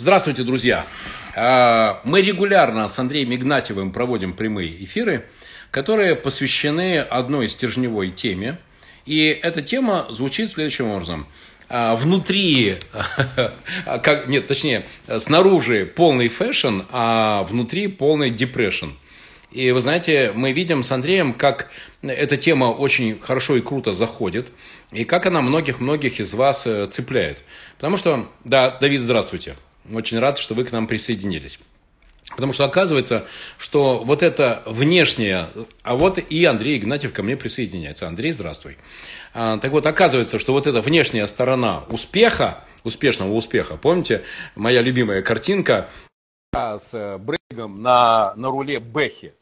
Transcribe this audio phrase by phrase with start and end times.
[0.00, 0.86] Здравствуйте, друзья!
[1.34, 5.24] А, мы регулярно с Андреем Игнатьевым проводим прямые эфиры,
[5.72, 8.58] которые посвящены одной стержневой теме.
[9.06, 11.26] И эта тема звучит следующим образом.
[11.68, 12.76] А, внутри,
[13.84, 14.86] как, нет, точнее,
[15.18, 18.96] снаружи полный fashion, а внутри полный depression.
[19.50, 21.70] И вы знаете, мы видим с Андреем, как
[22.02, 24.46] эта тема очень хорошо и круто заходит,
[24.92, 27.42] и как она многих-многих из вас э, цепляет.
[27.78, 29.56] Потому что, да, Давид, здравствуйте.
[29.92, 31.58] Очень рад, что вы к нам присоединились.
[32.30, 35.48] Потому что оказывается, что вот это внешнее,
[35.82, 38.06] а вот и Андрей Игнатьев ко мне присоединяется.
[38.06, 38.76] Андрей, здравствуй.
[39.32, 44.22] А, так вот, оказывается, что вот эта внешняя сторона успеха, успешного успеха, помните,
[44.54, 45.88] моя любимая картинка
[46.54, 49.34] с э, Брейгом на, на руле Бэхи.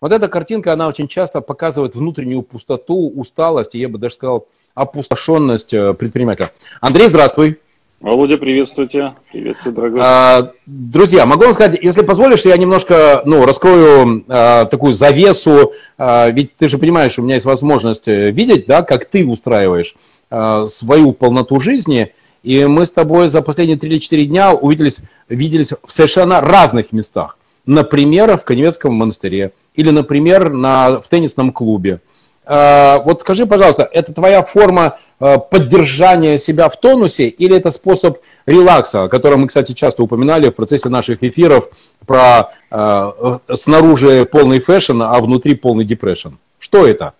[0.00, 4.48] Вот эта картинка, она очень часто показывает внутреннюю пустоту, усталость, и я бы даже сказал,
[4.74, 6.52] опустошенность э, предпринимателя.
[6.80, 7.60] Андрей, здравствуй.
[8.02, 9.12] Володя, приветствуйте.
[9.30, 10.00] Приветствую, дорогой.
[10.02, 15.72] А, друзья, могу вам сказать, если позволишь, я немножко ну, раскрою а, такую завесу.
[15.96, 19.94] А, ведь ты же понимаешь, у меня есть возможность э, видеть, да, как ты устраиваешь
[20.30, 22.12] а, свою полноту жизни.
[22.42, 26.90] И мы с тобой за последние 3 или 4 дня увиделись, виделись в совершенно разных
[26.90, 27.38] местах.
[27.66, 32.00] Например, в Коневецком монастыре или, например, на, в теннисном клубе.
[32.44, 38.18] А, вот скажи, пожалуйста, это твоя форма а, поддержания себя в тонусе или это способ
[38.46, 41.68] релакса, о котором мы, кстати, часто упоминали в процессе наших эфиров
[42.04, 46.38] про э, снаружи полный fashion, а внутри полный depression?
[46.58, 47.14] Что это?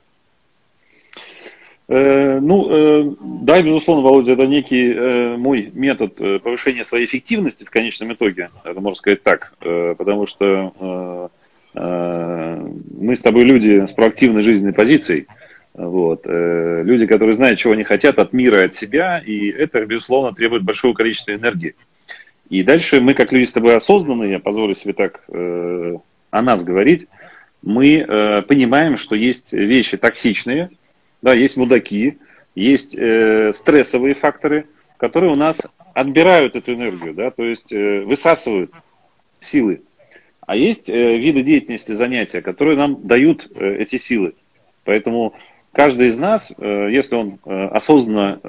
[1.88, 7.70] Э, ну, э, да, безусловно, Володя, это некий э, мой метод повышения своей эффективности в
[7.70, 11.30] конечном итоге, это можно сказать так, потому что
[11.74, 15.26] мы с тобой люди с проактивной жизненной позицией,
[15.74, 20.64] вот, люди, которые знают, чего они хотят от мира, от себя, и это, безусловно, требует
[20.64, 21.74] большого количества энергии.
[22.50, 27.06] И дальше мы, как люди с тобой осознанные, я позволю себе так о нас говорить,
[27.62, 30.68] мы понимаем, что есть вещи токсичные,
[31.22, 32.18] да, есть мудаки,
[32.54, 34.66] есть э, стрессовые факторы,
[34.98, 35.60] которые у нас
[35.94, 38.70] отбирают эту энергию, да, то есть э, высасывают
[39.40, 39.82] силы.
[40.46, 44.32] А есть э, виды деятельности, занятия, которые нам дают э, эти силы.
[44.84, 45.34] Поэтому
[45.72, 48.40] каждый из нас, э, если он осознанно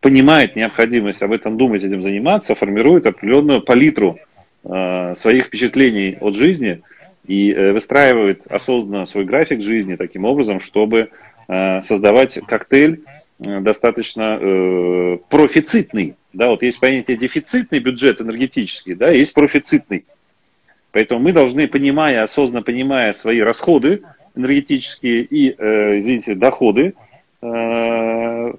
[0.00, 4.18] понимает необходимость об этом думать, этим заниматься, формирует определенную палитру
[4.62, 6.82] своих впечатлений от жизни
[7.26, 11.08] и выстраивает осознанно свой график жизни таким образом, чтобы
[11.48, 13.00] создавать коктейль
[13.38, 16.16] достаточно профицитный.
[16.34, 20.04] Да, вот есть понятие дефицитный бюджет энергетический, да, есть профицитный.
[20.94, 24.02] Поэтому мы должны, понимая, осознанно понимая свои расходы
[24.34, 26.94] энергетические и, э, извините, доходы,
[27.42, 28.54] э,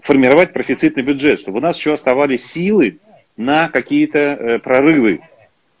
[0.00, 2.98] формировать профицитный бюджет, чтобы у нас еще оставались силы
[3.36, 5.20] на какие-то э, прорывы.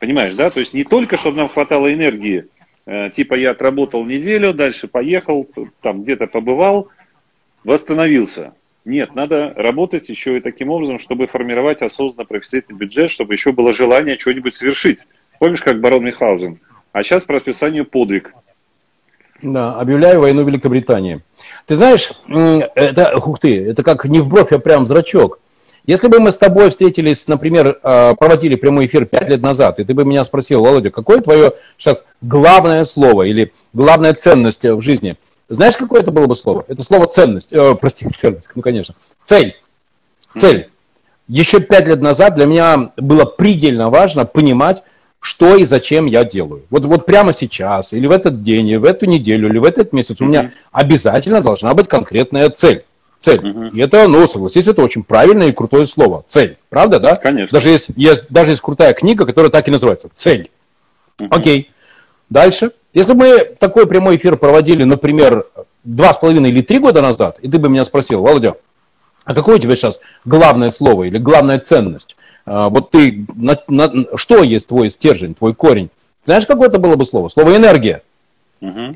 [0.00, 0.50] Понимаешь, да?
[0.50, 2.46] То есть не только, чтобы нам хватало энергии
[2.90, 5.46] Э, типа я отработал неделю, дальше поехал,
[5.82, 6.88] там где-то побывал,
[7.62, 8.54] восстановился.
[8.86, 13.74] Нет, надо работать еще и таким образом, чтобы формировать осознанно профессиональный бюджет, чтобы еще было
[13.74, 15.06] желание что-нибудь совершить.
[15.38, 16.58] Помнишь, как барон Михаузен?
[16.92, 18.34] А сейчас по расписанию подвиг.
[19.40, 21.20] Да, объявляю войну Великобритании.
[21.66, 22.10] Ты знаешь,
[22.74, 25.38] это, ух ты, это как не в бровь, а прям зрачок.
[25.86, 29.84] Если бы мы с тобой встретились, например, а, проводили прямой эфир пять лет назад, и
[29.84, 35.16] ты бы меня спросил, Володя, какое твое сейчас главное слово или главная ценность в жизни?
[35.48, 36.64] Знаешь, какое это было бы слово?
[36.68, 37.54] Это слово ценность.
[37.54, 38.96] Э, прости, ценность, ну, конечно.
[39.24, 39.56] Цель.
[40.38, 40.68] Цель.
[41.26, 44.82] Еще пять лет назад для меня было предельно важно понимать,
[45.20, 46.62] что и зачем я делаю.
[46.70, 49.92] Вот, вот прямо сейчас, или в этот день, или в эту неделю, или в этот
[49.92, 52.84] месяц у меня обязательно должна быть конкретная цель.
[53.18, 53.50] Цель.
[53.50, 53.66] Угу.
[53.68, 56.24] И это, ну, согласись, это очень правильное и крутое слово.
[56.28, 56.56] Цель.
[56.68, 57.16] Правда, да?
[57.16, 57.56] Конечно.
[57.56, 60.08] Даже есть, есть, даже есть крутая книга, которая так и называется.
[60.14, 60.50] Цель.
[61.18, 61.28] Угу.
[61.30, 61.72] Окей.
[62.30, 62.72] Дальше.
[62.94, 65.44] Если бы мы такой прямой эфир проводили, например,
[65.82, 68.54] два с половиной или три года назад, и ты бы меня спросил, Володя,
[69.24, 72.16] а какое у тебя сейчас главное слово или главная ценность?
[72.48, 75.90] А, вот ты, на, на, что есть твой стержень, твой корень?
[76.24, 77.28] Знаешь, какое это было бы слово?
[77.28, 78.02] Слово энергия.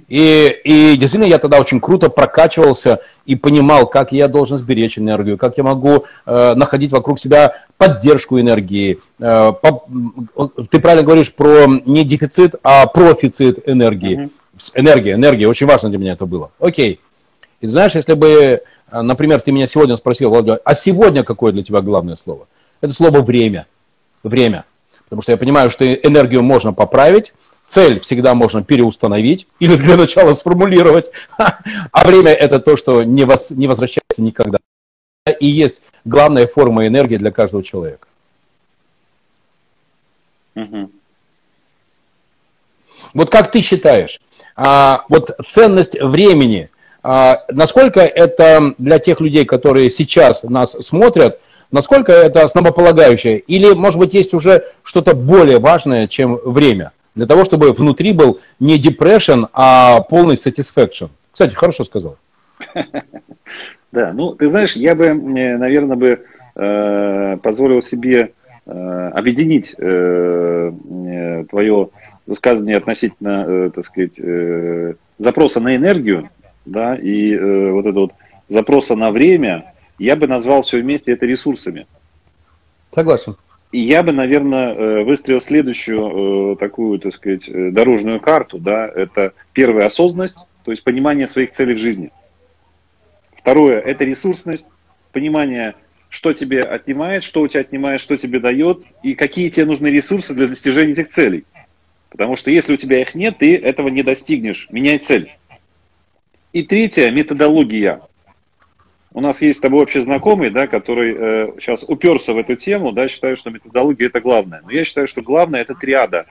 [0.09, 5.39] И, и действительно я тогда очень круто прокачивался и понимал, как я должен сберечь энергию,
[5.39, 8.99] как я могу э, находить вокруг себя поддержку энергии.
[9.21, 9.85] Э, по,
[10.69, 14.25] ты правильно говоришь про не дефицит, а профицит энергии.
[14.25, 14.31] Угу.
[14.75, 16.51] Энергия, энергия, очень важно для меня это было.
[16.59, 16.99] Окей.
[17.61, 21.63] И знаешь, если бы, э, например, ты меня сегодня спросил, Володя, а сегодня какое для
[21.63, 22.49] тебя главное слово?
[22.83, 23.67] Это слово время.
[24.23, 24.67] Время.
[25.05, 27.33] Потому что я понимаю, что энергию можно поправить,
[27.67, 33.51] Цель всегда можно переустановить или для начала сформулировать, а время это то, что не, вос,
[33.51, 34.59] не возвращается никогда.
[35.41, 38.07] И есть главная форма энергии для каждого человека.
[40.55, 40.91] Угу.
[43.15, 44.21] Вот как ты считаешь,
[44.55, 46.69] а, вот ценность времени,
[47.03, 51.41] а, насколько это для тех людей, которые сейчас нас смотрят,
[51.73, 53.39] насколько это основополагающее?
[53.39, 56.93] Или, может быть, есть уже что-то более важное, чем время?
[57.15, 61.11] Для того, чтобы внутри был не depression, а полный satisfaction.
[61.33, 62.17] Кстати, хорошо сказал.
[63.93, 66.25] Да, ну, ты знаешь, я бы, наверное, бы
[66.55, 68.33] э, позволил себе
[68.65, 70.73] э, объединить э,
[71.51, 71.91] твое
[72.27, 76.31] высказывание относительно, э, так сказать, э, запроса на энергию,
[76.65, 78.13] да, и э, вот это вот
[78.49, 79.72] запроса на время,
[80.03, 81.87] я бы назвал все вместе это ресурсами.
[82.91, 83.37] Согласен.
[83.73, 88.87] И я бы, наверное, э, выстроил следующую э, такую, так сказать, э, дорожную карту, да,
[88.87, 92.11] это первая осознанность, то есть понимание своих целей в жизни.
[93.35, 94.69] Второе– это ресурсность,
[95.13, 95.75] понимание,
[96.11, 100.35] что тебе отнимает, что у тебя отнимает, что тебе дает, и какие тебе нужны ресурсы
[100.35, 101.45] для достижения этих целей.
[102.11, 104.69] Потому что если у тебя их нет, ты этого не достигнешь.
[104.71, 105.33] Меняй цель.
[106.53, 108.03] И третье– методология.
[109.15, 112.93] У нас есть с тобой общий знакомый, да, который э, сейчас уперся в эту тему,
[112.93, 114.63] да, считаю, что методология это главное.
[114.65, 116.27] Но я считаю, что главное это триада.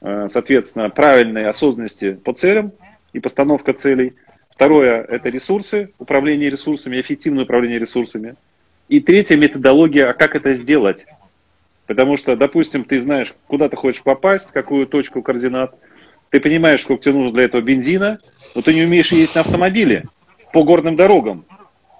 [0.00, 2.72] Э, соответственно, правильной осознанности по целям
[3.12, 4.14] и постановка целей.
[4.50, 8.36] Второе– это ресурсы, управление ресурсами, эффективное управление ресурсами.
[8.88, 11.06] И третье– методология, а как это сделать.
[11.86, 15.74] Потому что, допустим, ты знаешь, куда ты хочешь попасть, какую точку координат,
[16.30, 18.20] ты понимаешь, сколько тебе нужно для этого бензина,
[18.54, 20.04] но ты не умеешь ездить на автомобиле
[20.52, 21.44] по горным дорогам,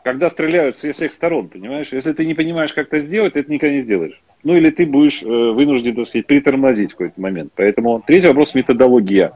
[0.06, 1.88] когда стреляют со всех сторон, понимаешь?
[1.91, 4.23] Если ты не понимаешь, как это сделать, ты это никогда не сделаешь.
[4.44, 7.50] Ну или ты будешь э, вынужден, так сказать, притормозить в какой-то момент.
[7.56, 9.32] Поэтому третий вопрос– методология.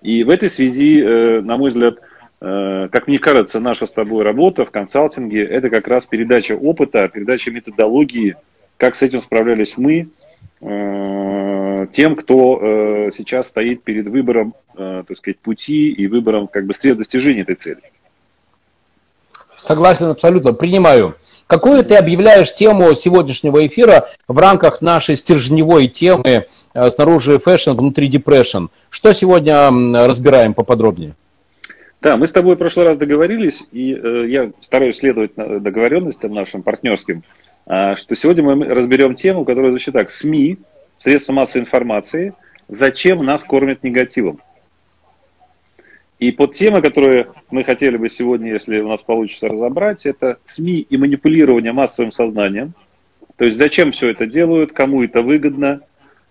[0.00, 1.98] И в этой связи, э, на мой взгляд,
[2.40, 7.06] э, как мне кажется, наша с тобой работа в консалтинге– это как раз передача опыта,
[7.08, 8.36] передача методологии–
[8.78, 10.08] как с этим справлялись мы,
[10.62, 16.64] э, тем, кто э, сейчас стоит перед выбором, э, так сказать, пути и выбором как
[16.64, 17.82] бы средств достижения этой цели.
[19.60, 21.14] Согласен абсолютно, принимаю.
[21.46, 26.46] Какую ты объявляешь тему сегодняшнего эфира в рамках нашей стержневой темы
[26.90, 28.70] снаружи fashion, внутри depression?
[28.88, 29.68] Что сегодня
[30.06, 31.14] разбираем поподробнее?
[32.00, 36.62] Да, мы с тобой в прошлый раз договорились, и э, я стараюсь следовать договоренностям нашим
[36.62, 37.24] партнерским.
[37.66, 40.10] А, что сегодня мы разберем тему, которая звучит так.
[40.10, 40.58] СМИ,
[40.98, 42.32] средства массовой информации,
[42.68, 44.40] зачем нас кормят негативом?
[46.20, 50.86] И под тема, которую мы хотели бы сегодня, если у нас получится разобрать, это СМИ
[50.88, 52.74] и манипулирование массовым сознанием.
[53.36, 55.80] То есть зачем все это делают, кому это выгодно,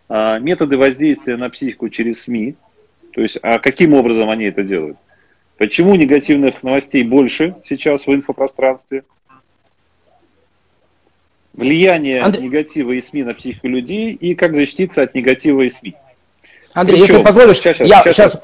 [0.07, 2.55] а, методы воздействия на психику через СМИ,
[3.13, 4.97] то есть а каким образом они это делают.
[5.57, 9.03] Почему негативных новостей больше сейчас в инфопространстве–
[11.59, 12.45] влияние Андрей...
[12.45, 15.95] негатива и СМИ на психику людей и как защититься от негатива и СМИ.
[16.73, 18.43] Андрей, Причем, если позволишь, сейчас, сейчас, я сейчас, сейчас...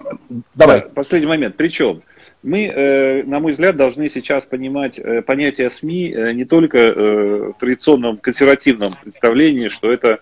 [0.55, 0.81] Давай.
[0.81, 1.55] Да, последний момент.
[1.55, 2.01] Причем
[2.43, 7.53] мы, э, на мой взгляд, должны сейчас понимать э, понятие СМИ э, не только в
[7.59, 10.19] традиционном консервативном представлении, что это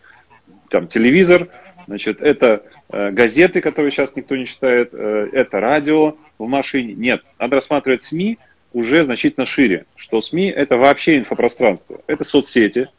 [0.70, 1.50] там, телевизор,
[1.88, 6.94] значит, это газеты, которые сейчас никто не читает, это радио в машине.
[6.94, 8.40] Нет, надо рассматривать СМИ–
[8.74, 12.90] уже значительно шире, что СМИ это вообще инфопространство, это соцсети,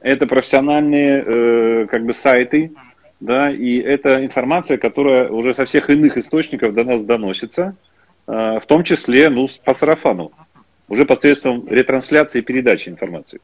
[0.00, 2.72] это профессиональные как бы сайты,
[3.22, 7.76] да, и это информация, которая уже со всех иных источников до нас доносится,
[8.26, 10.32] э, в том числе, ну, по сарафану,
[10.88, 13.40] уже посредством ретрансляции и передачи информации.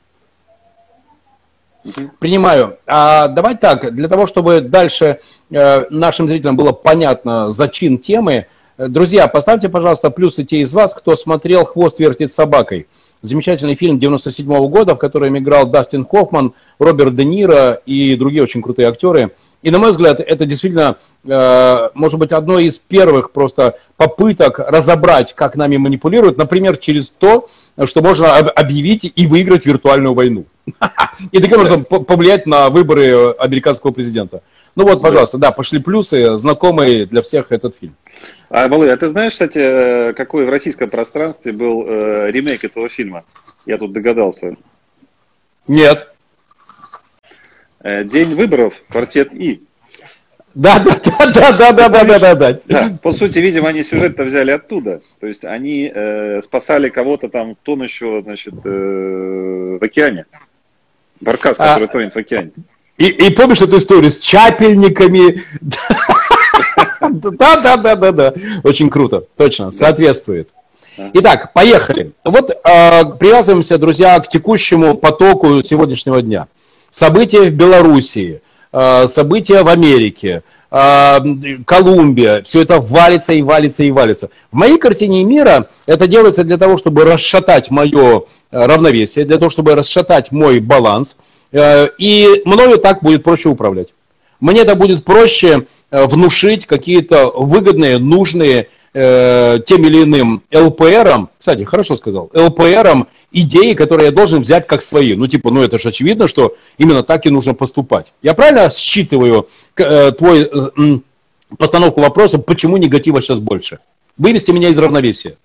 [2.18, 2.78] Принимаю.
[2.86, 5.20] А давай так, для того, чтобы дальше
[5.50, 8.46] э, нашим зрителям было понятно зачин темы,
[8.78, 12.86] Друзья, поставьте, пожалуйста, плюсы те из вас, кто смотрел «Хвост вертит собакой».
[13.22, 18.44] Замечательный фильм 97 -го года, в котором играл Дастин Хоффман, Роберт Де Ниро и другие
[18.44, 19.32] очень крутые актеры.
[19.62, 25.34] И, на мой взгляд, это действительно, э, может быть, одно из первых просто попыток разобрать,
[25.34, 27.48] как нами манипулируют, например, через то,
[27.84, 30.44] что можно объявить и выиграть виртуальную войну.
[31.32, 34.42] И таким образом повлиять на выборы американского президента.
[34.76, 37.96] Ну вот, пожалуйста, да, пошли плюсы, знакомый для всех этот фильм.
[38.48, 42.88] А, Володя, а ты знаешь, кстати, э, какой в российском пространстве был э, ремейк этого
[42.88, 43.24] фильма?
[43.66, 44.56] Я тут догадался.
[45.66, 46.08] Нет.
[47.82, 49.62] Э, День выборов, квартет И.
[50.54, 52.60] Да, да, да, да, да, да, да, да, да.
[52.66, 52.98] да.
[53.02, 55.00] По сути, видимо, они сюжет-то взяли оттуда.
[55.20, 60.26] То есть они э, спасали кого-то там тонущего, значит, э, в океане.
[61.20, 62.50] Баркас, который а, тонет в океане.
[62.96, 65.44] И, и помнишь эту историю с чапельниками?
[67.00, 68.34] Да, да, да, да, да.
[68.64, 70.50] Очень круто, точно, соответствует.
[71.14, 72.12] Итак, поехали.
[72.24, 72.56] Вот э,
[73.18, 76.48] привязываемся, друзья, к текущему потоку сегодняшнего дня.
[76.90, 78.40] События в Белоруссии.
[79.06, 84.28] события в Америке, Колумбия, все это валится и валится и валится.
[84.52, 89.74] В моей картине мира это делается для того, чтобы расшатать мое равновесие, для того, чтобы
[89.74, 91.16] расшатать мой баланс,
[91.52, 93.88] и мною так будет проще управлять.
[94.40, 101.96] Мне это будет проще внушить какие-то выгодные, нужные э, тем или иным ЛПРом, кстати, хорошо
[101.96, 105.14] сказал, ЛПРом идеи, которые я должен взять как свои.
[105.14, 108.12] Ну, типа, ну это же очевидно, что именно так и нужно поступать.
[108.22, 110.98] Я правильно считываю э, твой э,
[111.56, 113.78] постановку вопроса, почему негатива сейчас больше?
[114.16, 115.36] Вывести меня из равновесия.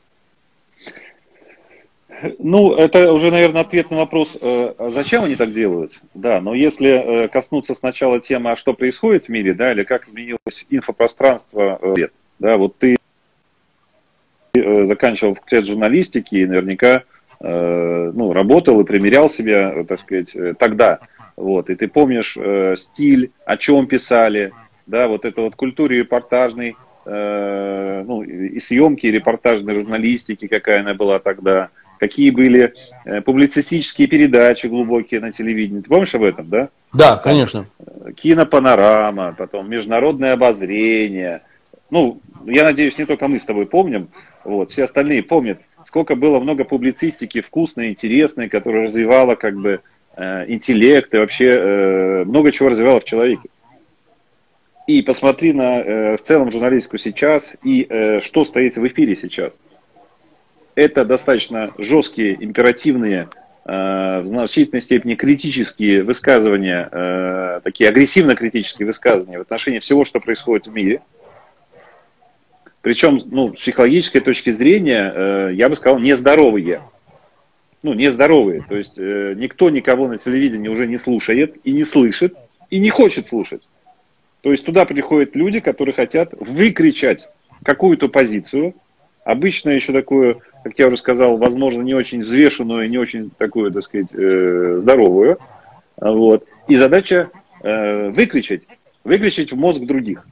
[2.39, 5.99] Ну, это уже, наверное, ответ на вопрос, э, а зачем они так делают.
[6.13, 10.07] Да, но если э, коснуться сначала темы, а что происходит в мире, да, или как
[10.07, 12.07] изменилось инфопространство, э,
[12.39, 12.95] да, вот ты
[14.55, 17.03] заканчивал факультет журналистики и наверняка
[17.39, 20.99] э, ну, работал и примерял себя, так сказать, э, тогда.
[21.35, 24.53] Вот, и ты помнишь э, стиль, о чем писали,
[24.85, 30.93] да, вот это вот культуре репортажной, э, ну, и съемки, и репортажной журналистики, какая она
[30.93, 31.69] была тогда,
[31.99, 35.81] какие были э, публицистические передачи глубокие на телевидении.
[35.81, 36.69] Ты помнишь об этом, да?
[36.93, 37.65] Да, конечно.
[38.15, 41.41] Кинопанорама, потом международное обозрение.
[41.93, 44.09] Ну, я надеюсь, не только мы с тобой помним,
[44.43, 49.79] вот, все остальные помнят, сколько было много публицистики вкусной, интересной, которая развивала как бы
[50.15, 53.47] э, интеллект и вообще э, много чего развивала в человеке.
[54.87, 57.87] И посмотри на э, в целом журналистику сейчас и
[58.23, 59.59] что стоит в эфире сейчас.
[60.73, 63.29] Это достаточно жесткие, императивные,
[63.65, 71.01] в значительной степени критические высказывания, такие агрессивно-критические высказывания в отношении всего, что происходит в мире–
[72.83, 76.81] причем, ну, с психологической точки зрения, э, я бы сказал, нездоровые.
[77.81, 78.65] Ну, нездоровые.
[78.67, 82.35] То есть э, никто никого на телевидении уже не слушает и не слышит,
[82.69, 83.69] и не хочет слушать.
[84.41, 87.29] То есть туда приходят люди, которые хотят выкричать
[87.63, 88.75] какую-то позицию,
[89.23, 93.83] обычно еще такую, как я уже сказал, возможно, не очень взвешенную, не очень такую, так
[93.83, 95.37] сказать, э, здоровую.
[95.95, 96.45] Вот.
[96.67, 97.29] И задача
[97.61, 98.63] выкричать,
[99.05, 100.27] выкричать в мозг других.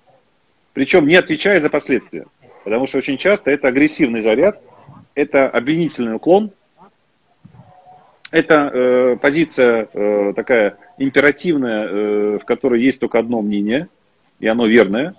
[0.73, 2.25] Причем не отвечая за последствия.
[2.63, 4.61] Потому что очень часто это агрессивный заряд,
[5.15, 6.51] это обвинительный уклон,
[8.31, 13.89] это э, позиция э, такая императивная, э, в которой есть только одно мнение,
[14.39, 15.15] и оно верное.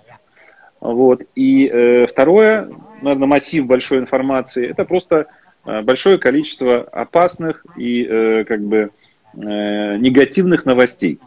[0.79, 1.21] Вот.
[1.35, 2.69] И э, второе,
[3.01, 5.27] наверное, массив большой информации, это просто
[5.65, 8.89] э, большое количество опасных и э, как бы
[9.33, 11.19] э, негативных новостей.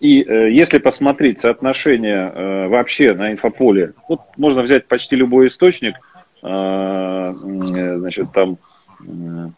[0.00, 5.94] И э, если посмотреть соотношение э, вообще на инфополе, вот можно взять почти любой источник,
[6.42, 8.56] э, значит, там
[8.98, 9.50] э,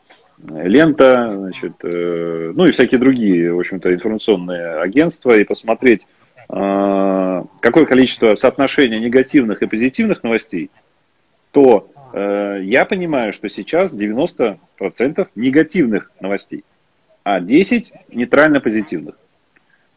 [0.67, 6.09] лента, значит, э, ну и всякие другие, в общем-то, информационные агентства, и посмотреть,
[6.49, 10.73] э, какое количество соотношения негативных и позитивных новостей,
[11.53, 14.59] то э, я понимаю, что сейчас 90%
[15.37, 16.65] негативных новостей,
[17.23, 19.15] а 10% нейтрально позитивных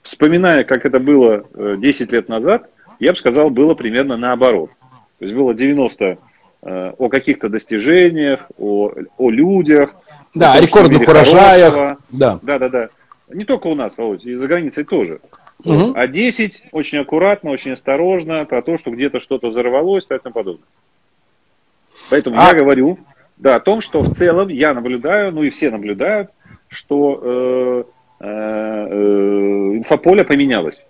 [0.05, 1.45] вспоминая, как это было
[1.77, 2.69] 10 э, лет назад,
[2.99, 4.69] я бы сказал, было примерно наоборот.
[5.19, 6.05] То есть было 90
[6.61, 9.95] э, о каких-то достижениях, о, о людях.
[10.33, 11.99] Да, о, том, рекордных урожаях.
[12.09, 12.39] Да.
[12.41, 12.89] да, да, да.
[13.29, 15.19] Не только у нас, Володь, и за границей тоже.
[15.63, 15.93] Угу.
[15.95, 20.67] А 10 очень аккуратно, очень осторожно про то, что где-то что-то взорвалось и тому подобное.
[22.09, 22.49] Поэтому а...
[22.49, 22.99] я говорю
[23.37, 26.29] да, о том, что в целом я наблюдаю, ну и все наблюдают,
[26.67, 27.83] что э,
[28.25, 30.81] инфополе поменялось.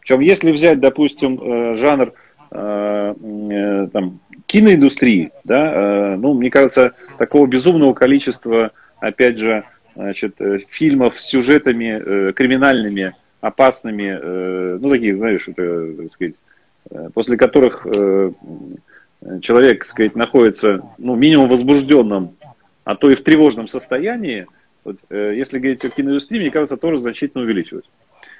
[0.00, 2.12] Причем, если взять, допустим, э, жанр
[2.50, 9.64] там, киноиндустрии, да, ну, мне кажется, такого безумного количества, опять же,
[9.96, 10.36] значит,
[10.68, 16.38] фильмов с сюжетами криминальными, опасными, ну, таких, знаешь, это, так сказать,
[17.14, 17.86] после которых
[19.40, 22.36] человек, так сказать, находится, ну, минимум возбужденном,
[22.84, 24.46] а то и в тревожном состоянии,
[24.84, 27.84] вот, э, если говорить о киноиндустрии, мне кажется, тоже значительно увеличилось.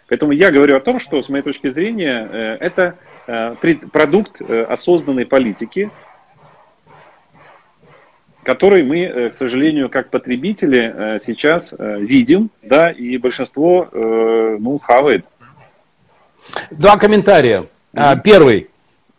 [0.08, 2.96] Поэтому я говорю о том, что, с моей точки зрения, э, это
[3.26, 3.54] э,
[3.92, 5.90] продукт осознанной политики,
[8.42, 15.25] который мы, к сожалению, как потребители сейчас видим, да, и большинство, ну, хавает.
[16.72, 17.66] Два комментария.
[17.94, 18.20] Mm-hmm.
[18.25, 18.68] Первый.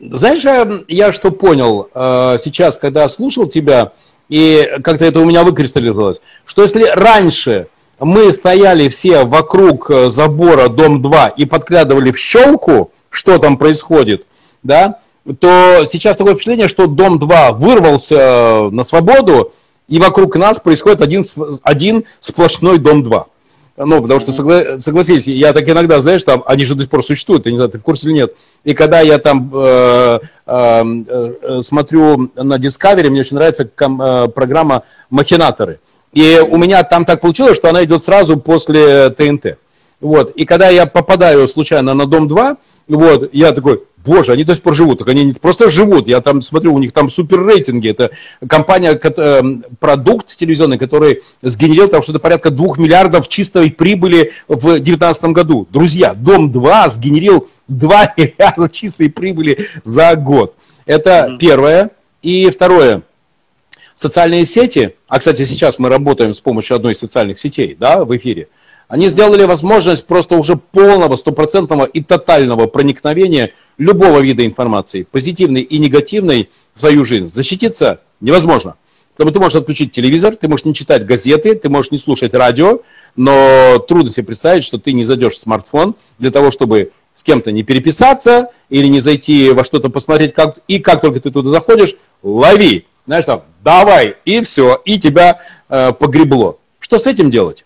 [0.02, 0.44] Знаешь,
[0.90, 1.90] я что понял
[2.40, 3.94] сейчас, когда слушал тебя,
[4.34, 7.68] и как-то это у меня выкристаллизовалось, что если раньше
[8.00, 14.26] мы стояли все вокруг э, забора Дом-2 и подглядывали в щелку, что там происходит,
[14.64, 14.98] да,
[15.40, 19.54] то сейчас такое впечатление, что Дом-2 вырвался э, на свободу,
[19.88, 21.24] и вокруг нас происходит один,
[21.62, 23.26] один сплошной Дом-2.
[23.76, 27.04] Ну, потому что, согла- согласись, я так иногда, знаешь, там, они же до сих пор
[27.04, 28.36] существуют, я не знаю, ты в курсе или нет.
[28.64, 34.28] И когда я там э, э, э, смотрю на Discovery, мне очень нравится ком- э,
[34.28, 35.80] программа «Махинаторы».
[36.12, 39.58] И у меня там так получилось, что она идет сразу после ТНТ.
[40.00, 40.32] Вот.
[40.32, 44.74] И когда я попадаю случайно на Дом-2, вот, я такой, боже, они до сих пор
[44.74, 45.00] живут.
[45.00, 47.90] Так они не просто живут, я там смотрю, у них там супер рейтинги.
[47.90, 48.12] Это
[48.48, 49.42] компания, э,
[49.80, 55.68] продукт телевизионный, который сгенерил там что-то порядка 2 миллиардов чистой прибыли в 2019 году.
[55.72, 60.56] Друзья, Дом-2 сгенерил 2 миллиарда чистой прибыли за год.
[60.86, 61.38] Это mm-hmm.
[61.38, 61.92] первое.
[62.22, 63.04] И второе,
[63.96, 68.16] социальные сети, а, кстати, сейчас мы работаем с помощью одной из социальных сетей, да, в
[68.16, 68.48] эфире,
[68.88, 75.78] они сделали возможность просто уже полного, стопроцентного и тотального проникновения любого вида информации, позитивной и
[75.80, 77.30] негативной, в свою жизнь.
[77.30, 78.76] Защититься невозможно.
[79.14, 82.80] Потому ты можешь отключить телевизор, ты можешь не читать газеты, ты можешь не слушать радио,
[83.16, 87.52] но трудно себе представить, что ты не зайдешь в смартфон для того, чтобы с кем-то
[87.52, 91.96] не переписаться или не зайти во что-то посмотреть, как, и как только ты туда заходишь,
[92.24, 96.58] лови, знаешь, там, давай, и все, и тебя э, погребло.
[96.80, 97.66] Что с этим делать?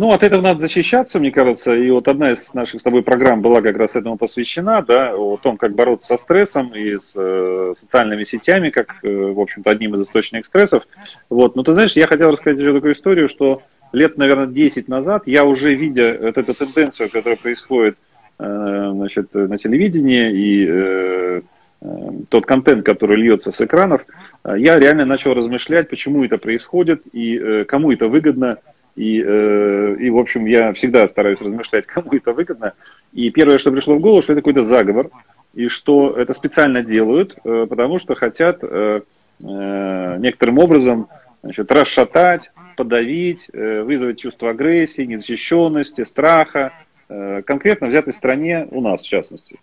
[0.00, 1.76] Ну, от этого надо защищаться, мне кажется.
[1.76, 5.36] И вот одна из наших с тобой программ была как раз этому посвящена, да, о
[5.36, 9.96] том, как бороться со стрессом и с э, социальными сетями, как, э, в общем-то, одним
[9.96, 10.88] из источников стрессов.
[11.28, 11.54] Вот.
[11.54, 13.60] Но ты знаешь, я хотел рассказать еще такую историю, что
[13.92, 17.98] лет, наверное, 10 назад я уже видя вот эту тенденцию, которая происходит
[18.38, 21.42] э, значит, на телевидении и э,
[21.82, 21.86] э,
[22.30, 24.06] тот контент, который льется с экранов,
[24.44, 28.56] э, я реально начал размышлять, почему это происходит и э, кому это выгодно,
[28.96, 32.74] и, э, и, в общем, я всегда стараюсь размышлять, кому это выгодно.
[33.12, 35.10] И первое, что пришло в голову, что это какой-то заговор,
[35.54, 39.00] и что это специально делают, э, потому что хотят э,
[39.38, 41.08] некоторым образом
[41.42, 46.74] значит, расшатать, подавить, вызвать чувство агрессии, незащищенности, страха,
[47.08, 49.58] конкретно взятой стране, у нас в частности.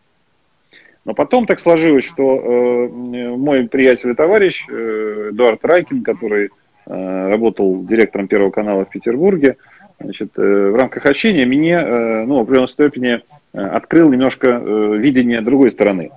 [1.05, 8.27] Но потом так сложилось, что мой приятель и товарищ Эдуард Райкин, который Э, работал директором
[8.27, 9.57] Первого канала в Петербурге.
[9.99, 13.21] Значит, э, в рамках общения мне э, ну, в определенной степени
[13.53, 16.11] открыл немножко видение другой стороны.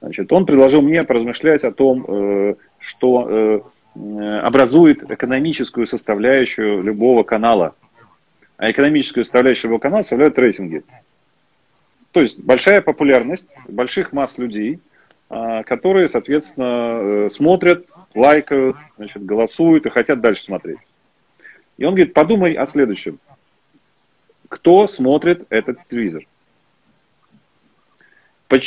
[0.00, 7.74] Значит, он предложил мне поразмышлять о том, что образует экономическую составляющую любого канала.
[8.58, 10.82] А экономическую составляющую любого канала составляют рейтинги.
[12.10, 14.80] То есть большая популярность больших масс людей,
[15.28, 20.80] которые, соответственно, смотрят лайкают, значит, голосуют и хотят дальше смотреть.
[21.78, 23.18] И он говорит, подумай о следующем.
[24.48, 26.24] Кто смотрит этот телевизор?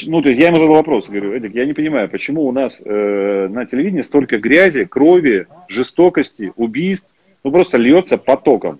[0.08, 2.81] Ну, то есть я ему задал вопрос, говорю, Эдик, я не понимаю, почему у нас
[2.84, 7.08] э, на телевидении столько грязи, крови, жестокости, убийств,
[7.43, 8.79] ну просто льется потоком.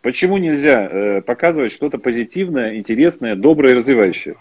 [0.00, 4.34] Почему нельзя э, показывать что-то позитивное, интересное, доброе, развивающее?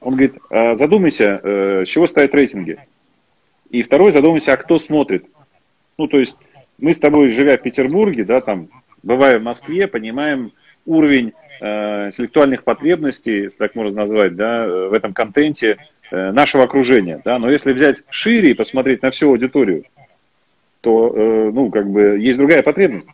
[0.00, 2.78] Он говорит, а задумайся, э, с чего ставят рейтинги.
[3.74, 5.26] И второй, задумайся, а кто смотрит.
[5.98, 6.36] Ну, то есть
[6.78, 8.68] мы с тобой, живя в Петербурге, да, там,
[9.02, 10.52] бывая в Москве, понимаем
[10.86, 15.78] уровень э, интеллектуальных потребностей, если так можно назвать, да, в этом контенте
[16.12, 17.20] э, нашего окружения.
[17.24, 17.40] Да.
[17.40, 19.82] Но если взять шире и посмотреть на всю аудиторию,
[20.80, 23.08] то, э, ну, как бы, есть другая потребность.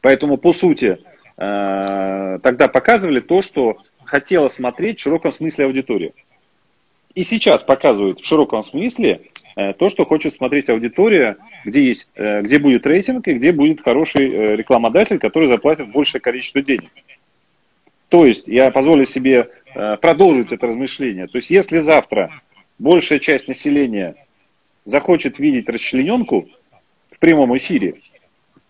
[0.00, 0.98] Поэтому, по сути,
[1.36, 6.14] э, тогда показывали то, что хотела смотреть в широком смысле аудитория.
[7.14, 9.22] И сейчас показывают в широком смысле
[9.76, 14.30] то, что хочет смотреть аудитория, где, есть, э, где будет рейтинг и где будет хороший
[14.30, 16.90] э, рекламодатель, который заплатит большее количество денег.
[18.08, 19.46] То есть я позволю себе
[20.00, 21.26] продолжить это размышление.
[21.26, 22.40] То есть если завтра
[22.78, 24.14] большая часть населения
[24.86, 26.48] захочет видеть расчлененку
[27.10, 27.96] в прямом эфире,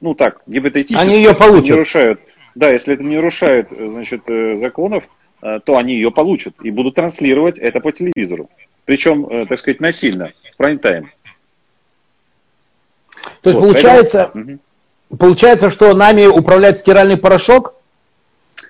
[0.01, 1.67] ну так, гипотетически, они ее получат.
[1.67, 2.21] Не нарушают,
[2.57, 4.23] да, если это не нарушает значит,
[4.59, 5.09] законов,
[5.41, 8.49] то они ее получат и будут транслировать это по телевизору
[8.89, 11.11] причем, э, так сказать, насильно, в прайм-тайм.
[13.43, 14.59] То есть вот, получается, поэтому...
[15.19, 17.75] получается, что нами управляет стиральный порошок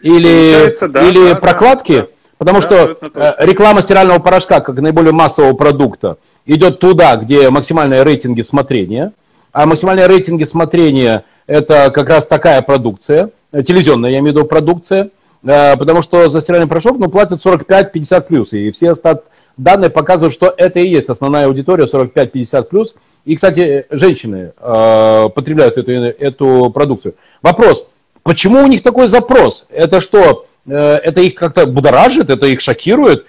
[0.00, 2.00] или, да, или да, прокладки?
[2.00, 7.48] Да, Потому да, что э, реклама стирального порошка, как наиболее массового продукта, идет туда, где
[7.48, 9.12] максимальные рейтинги смотрения.
[9.52, 14.46] А максимальные рейтинги смотрения это как раз такая продукция, э, телевизионная, я имею в виду
[14.46, 15.10] продукция,
[15.42, 19.22] потому что за стиральный порошок ну, платят 45-50 плюс, и все остат,
[19.58, 22.94] данные показывают, что это и есть основная аудитория 45-50 плюс.
[23.24, 27.14] И, кстати, женщины э, потребляют эту, эту продукцию.
[27.42, 27.90] Вопрос,
[28.22, 29.66] почему у них такой запрос?
[29.68, 33.26] Это что, э, это их как-то будоражит, это их шокирует?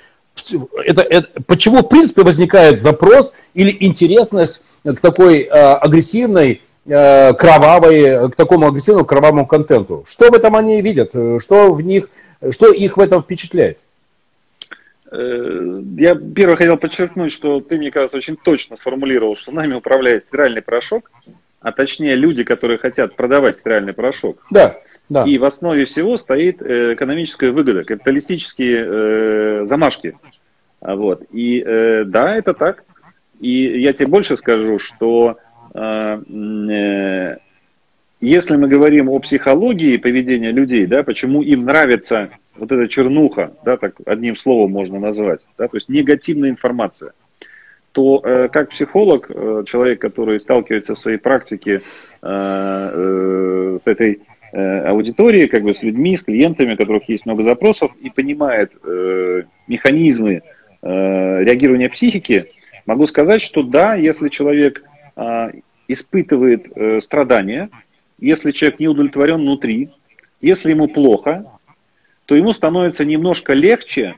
[0.85, 8.29] Это, это, почему, в принципе, возникает запрос или интересность к такой э, агрессивной, э, кровавой,
[8.29, 10.05] к такому агрессивному кровавому контенту.
[10.07, 11.11] Что в этом они видят?
[11.39, 12.09] Что в них,
[12.51, 13.79] что их в этом впечатляет?
[15.11, 20.23] Э, я первое хотел подчеркнуть, что ты, мне кажется, очень точно сформулировал, что нами управляет
[20.23, 21.11] стиральный порошок,
[21.59, 24.45] а точнее люди, которые хотят продавать стиральный порошок.
[24.51, 24.79] Да.
[25.09, 25.23] Да.
[25.23, 30.13] И в основе всего стоит э, экономическая выгода, капиталистические э, замашки.
[30.81, 31.23] А вот.
[31.31, 32.83] И э, да, это так.
[33.39, 35.39] И я тебе больше скажу, что
[35.73, 37.37] э,
[38.21, 43.77] если мы говорим о психологии поведения людей, да, почему им нравится вот эта чернуха, да,
[43.77, 47.13] так одним словом можно назвать, да, то есть негативная информация,
[47.93, 51.81] то э, как психолог, э, человек, который сталкивается в своей практике
[52.21, 57.25] э, э, с этой э, аудиторией, как бы с людьми, с клиентами, у которых есть
[57.25, 60.41] много запросов, и понимает э, механизмы
[60.81, 62.51] э, реагирования психики,
[62.85, 64.83] могу сказать, что да, если человек
[65.15, 65.51] э,
[65.87, 67.69] испытывает э, страдания,
[68.21, 69.89] если человек не удовлетворен внутри,
[70.41, 71.45] если ему плохо,
[72.25, 74.15] то ему становится немножко легче,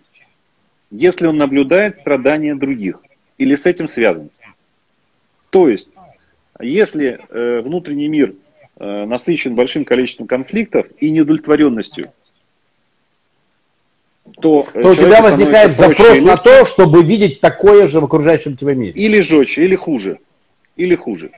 [0.90, 3.00] если он наблюдает страдания других
[3.38, 4.30] или с этим связан.
[5.50, 5.90] То есть,
[6.60, 8.36] если э, внутренний мир
[8.78, 12.12] э, насыщен большим количеством конфликтов и неудовлетворенностью,
[14.40, 18.74] то, то у тебя возникает запрос на то, чтобы видеть такое же в окружающем тебя
[18.74, 18.92] мире.
[18.92, 20.20] Или жестче, или хуже.
[20.76, 21.32] Или хуже.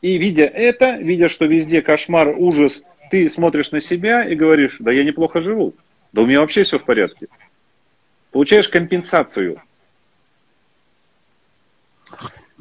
[0.00, 4.92] И видя это, видя, что везде кошмар, ужас, ты смотришь на себя и говоришь, да
[4.92, 5.74] я неплохо живу,
[6.12, 7.26] да у меня вообще все в порядке.
[8.30, 9.60] Получаешь компенсацию.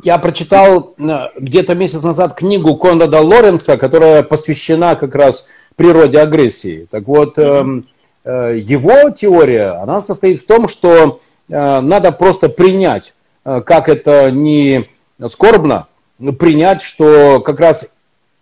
[0.04, 1.04] Я прочитал э,
[1.40, 6.88] где-то месяц назад книгу Конрада Лоренца, которая посвящена как раз природе агрессии.
[6.90, 7.84] Так вот, mm-hmm.
[8.60, 14.90] его теория, она состоит в том, что надо просто принять, как это не
[15.28, 15.88] скорбно,
[16.40, 17.94] принять, что как раз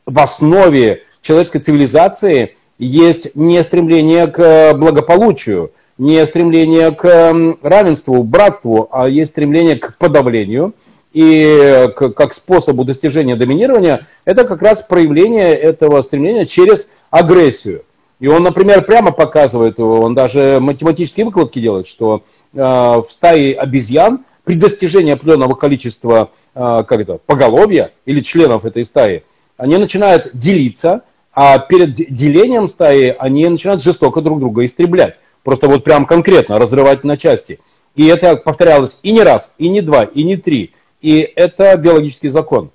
[0.05, 9.07] в основе человеческой цивилизации есть не стремление к благополучию, не стремление к равенству, братству, а
[9.07, 10.73] есть стремление к подавлению.
[11.13, 17.83] И как способу достижения доминирования, это как раз проявление этого стремления через агрессию.
[18.19, 24.25] И он, например, прямо показывает, он даже математические выкладки делает, что э, в стае обезьян
[24.45, 29.23] при достижении определенного количества а, как это, поголовья или членов этой стаи,
[29.57, 31.01] они начинают делиться,
[31.33, 35.15] а перед делением стаи они начинают жестоко друг друга истреблять.
[35.43, 37.59] Просто вот прям конкретно разрывать на части.
[37.95, 40.73] И это повторялось и не раз, и не два, и не три.
[41.01, 42.71] И это биологический закон.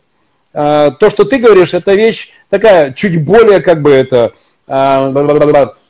[0.52, 4.32] А, то, что ты говоришь, это вещь такая чуть более как бы это
[4.66, 5.10] а,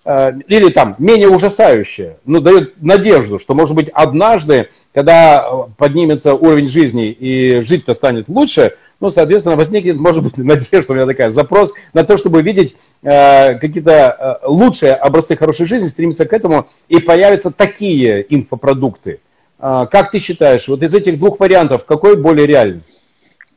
[0.04, 6.66] или там менее ужасающая, но дает надежду, что может быть однажды когда э, поднимется уровень
[6.66, 11.72] жизни и жить-то станет лучше, ну, соответственно, возникнет, может быть, надежда у меня такая, запрос
[11.92, 16.98] на то, чтобы видеть э, какие-то э, лучшие образцы хорошей жизни, стремиться к этому, и
[16.98, 19.20] появятся такие инфопродукты.
[19.58, 22.82] Э, как ты считаешь, вот из этих двух вариантов, какой более реальный?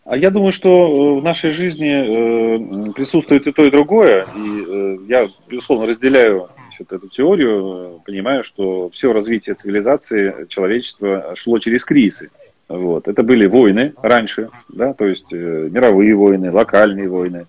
[0.05, 4.25] А я думаю, что э, в нашей жизни присутствует и то, и другое.
[4.35, 12.29] И я, безусловно, разделяю эту теорию, понимаю, что все развитие цивилизации человечества шло через кризисы.
[12.67, 13.07] Вот.
[13.07, 17.45] Это были войны раньше, да, то есть э, мировые войны, локальные войны.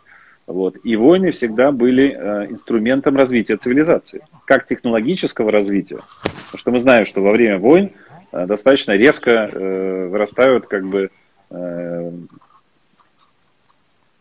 [0.46, 0.76] Вот.
[0.84, 6.00] И войны всегда были э, инструментом развития цивилизации, как технологического развития.
[6.46, 7.92] Потому что мы знаем, что во время войн
[8.32, 11.10] э, достаточно резко э, вырастают как бы
[11.50, 12.12] э,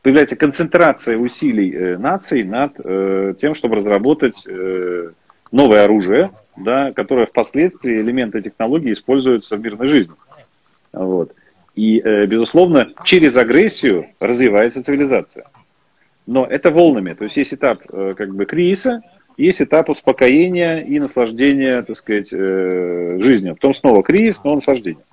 [0.03, 5.09] появляется концентрация усилий э, наций над э, тем, чтобы разработать э,
[5.51, 10.13] новое оружие, да, которое впоследствии элементы технологии используются в мирной жизни.
[10.91, 11.33] Вот.
[11.73, 15.45] И, безусловно, через агрессию развивается цивилизация.
[16.27, 17.13] Но это волнами.
[17.13, 19.01] То есть есть этап как бы кризиса,
[19.37, 23.55] есть этап успокоения и наслаждения, так сказать, жизнью.
[23.55, 25.03] Потом снова кризис, но наслаждение.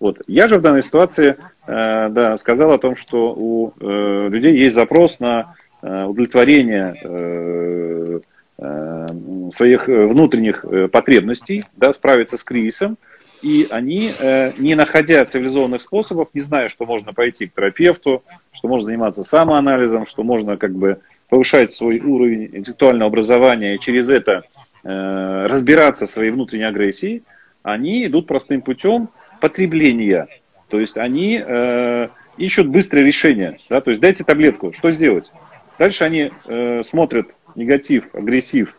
[0.00, 0.20] Вот.
[0.26, 4.74] Я же в данной ситуации э, да, сказал о том, что у э, людей есть
[4.74, 8.20] запрос на э, удовлетворение э,
[8.58, 9.06] э,
[9.52, 12.98] своих внутренних э, потребностей, да, справиться с кризисом,
[13.44, 18.68] и они, э, не находя цивилизованных способов, не зная, что можно пойти к терапевту, что
[18.68, 24.44] можно заниматься самоанализом, что можно как бы повышать свой уровень интеллектуального образования и через это
[24.82, 27.22] э, разбираться в своей внутренней агрессии,
[27.62, 29.10] они идут простым путем
[29.44, 30.26] потребления.
[30.68, 33.58] То есть они э, ищут быстрое решение.
[33.68, 33.82] Да?
[33.82, 35.30] То есть дайте таблетку, что сделать?
[35.78, 38.78] Дальше они э, смотрят негатив, агрессив,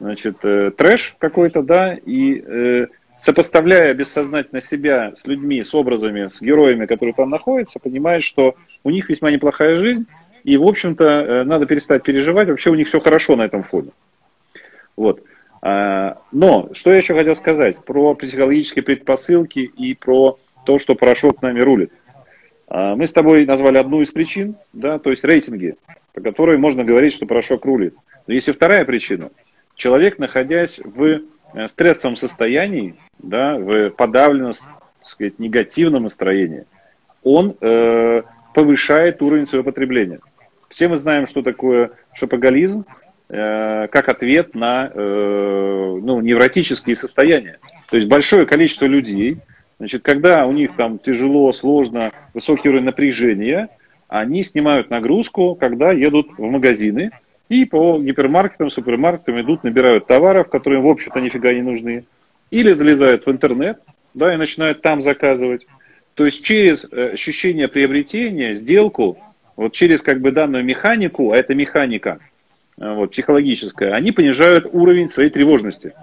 [0.00, 2.86] значит, э, трэш какой-то, да, и э,
[3.20, 8.88] сопоставляя бессознательно себя с людьми, с образами, с героями, которые там находятся, понимают, что у
[8.90, 10.06] них весьма неплохая жизнь,
[10.44, 13.90] И, в общем-то, надо перестать переживать, вообще у них все хорошо на этом фоне.
[14.96, 15.20] Вот.
[15.68, 21.42] А, но, что я еще хотел сказать про психологические предпосылки и про то, что порошок
[21.42, 21.92] нами рулит.
[22.68, 25.74] А, мы с тобой назвали одну из причин, да, то есть рейтинги,
[26.12, 27.96] по которой можно говорить, что порошок рулит.
[28.28, 29.30] Но есть вторая причина.
[29.74, 31.02] Человек, находясь в
[31.54, 36.64] э, стрессовом состоянии, да, в подавленном, так сказать, негативном настроении,
[37.24, 38.22] он э,
[38.54, 40.20] повышает уровень своего потребления.
[40.68, 42.84] Все мы знаем, что такое шопоголизм,
[43.28, 47.58] как ответ на э, ну, невротические состояния.
[47.90, 49.38] То есть большое количество людей,
[49.78, 53.68] значит, когда у них там тяжело, сложно, высокий уровень напряжения,
[54.08, 57.10] они снимают нагрузку, когда едут в магазины
[57.48, 62.04] и по гипермаркетам, супермаркетам идут, набирают товаров, которые в общем-то нифига не нужны,
[62.52, 63.80] или залезают в интернет,
[64.14, 65.66] да, и начинают там заказывать.
[66.14, 69.18] То есть через э, ощущение приобретения, сделку,
[69.56, 72.35] вот через как бы данную механику, а это механика– Э,
[72.78, 75.94] вот, психологическое, они понижают уровень своей тревожности.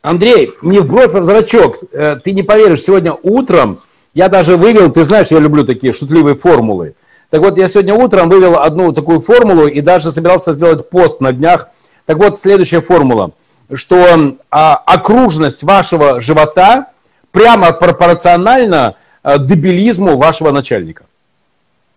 [0.00, 1.78] Андрей, не в бровь, а в зрачок.
[1.92, 3.78] Э, ты не поверишь, сегодня утром
[4.14, 6.94] я даже вывел, ты знаешь, я люблю такие шутливые формулы.
[7.30, 11.32] Так вот, я сегодня утром вывел одну такую формулу и даже собирался сделать пост на
[11.32, 11.68] днях.
[12.04, 13.32] Так вот, следующая формула,
[13.72, 16.88] что а, окружность вашего живота
[17.30, 21.04] прямо пропорциональна а, дебилизму вашего начальника.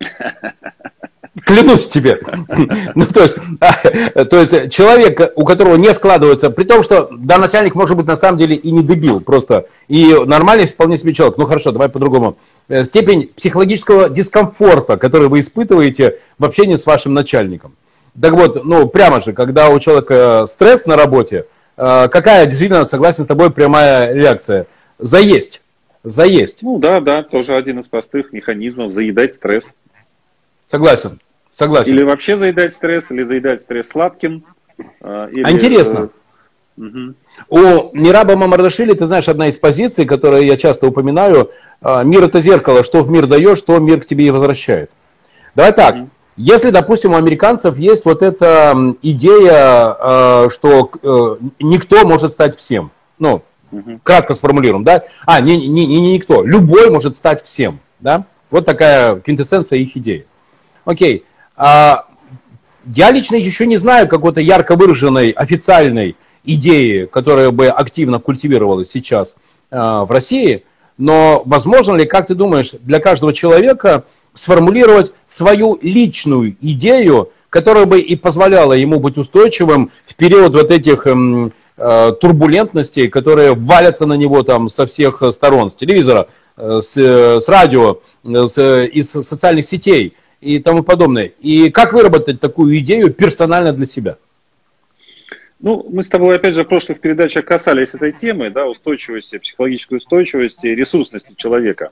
[1.44, 2.20] Клянусь тебе.
[2.94, 3.36] Ну, то есть,
[4.30, 8.16] то есть человек, у которого не складывается, при том, что да, начальник может быть на
[8.16, 11.36] самом деле и не дебил, просто и нормальный вполне себе человек.
[11.36, 12.38] Ну хорошо, давай по-другому.
[12.68, 17.76] Э, степень психологического дискомфорта, который вы испытываете в общении с вашим начальником.
[18.20, 21.46] Так вот, ну прямо же, когда у человека стресс на работе,
[21.76, 24.66] э, какая действительно, согласен с тобой, прямая реакция?
[24.98, 25.60] Заесть.
[26.02, 26.62] Заесть.
[26.62, 29.72] Ну да, да, тоже один из простых механизмов заедать стресс.
[30.68, 31.20] Согласен.
[31.56, 31.90] Согласен.
[31.90, 34.44] Или вообще заедать стресс, или заедать стресс сладким.
[35.00, 36.10] А, или, а интересно.
[36.76, 37.14] Угу.
[37.48, 42.42] У Мираба Мамардашвили, ты знаешь, одна из позиций, которую я часто упоминаю, а, мир это
[42.42, 44.90] зеркало, что в мир даешь, что мир к тебе и возвращает.
[45.54, 46.10] Давай так, угу.
[46.36, 53.42] если, допустим, у американцев есть вот эта идея, что э, никто может стать всем, ну,
[53.72, 53.98] угу.
[54.02, 55.04] кратко сформулируем, да?
[55.24, 58.26] А, не, не, не, не никто, любой может стать всем, да?
[58.50, 60.26] Вот такая квинтэссенция их идеи.
[60.84, 61.24] Окей,
[61.58, 69.36] я лично еще не знаю какой-то ярко выраженной официальной идеи, которая бы активно культивировалась сейчас
[69.70, 70.64] а, в России,
[70.96, 78.00] но возможно ли, как ты думаешь, для каждого человека сформулировать свою личную идею, которая бы
[78.00, 84.14] и позволяла ему быть устойчивым в период вот этих эм, э, турбулентностей, которые валятся на
[84.14, 89.66] него там со всех сторон, с телевизора, э, с, э, с радио, с, из социальных
[89.66, 90.14] сетей–
[90.46, 91.32] и тому подобное.
[91.40, 94.16] И как выработать такую идею персонально для себя?
[95.58, 99.98] Ну, мы с тобой, опять же, в прошлых передачах касались этой темы, да, устойчивости, психологической
[99.98, 101.90] устойчивости, ресурсности человека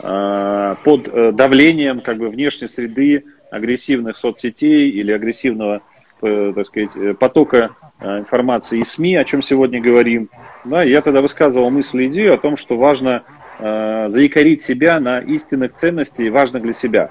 [0.00, 5.80] а, под э, давлением как бы внешней среды, агрессивных соцсетей или агрессивного,
[6.20, 10.28] э, так сказать, э, потока информации из СМИ, о чем сегодня говорим.
[10.66, 13.22] Да, я тогда высказывал мысль и идею о том, что важно
[13.58, 17.10] заикарить себя на истинных ценностей, важных для себя.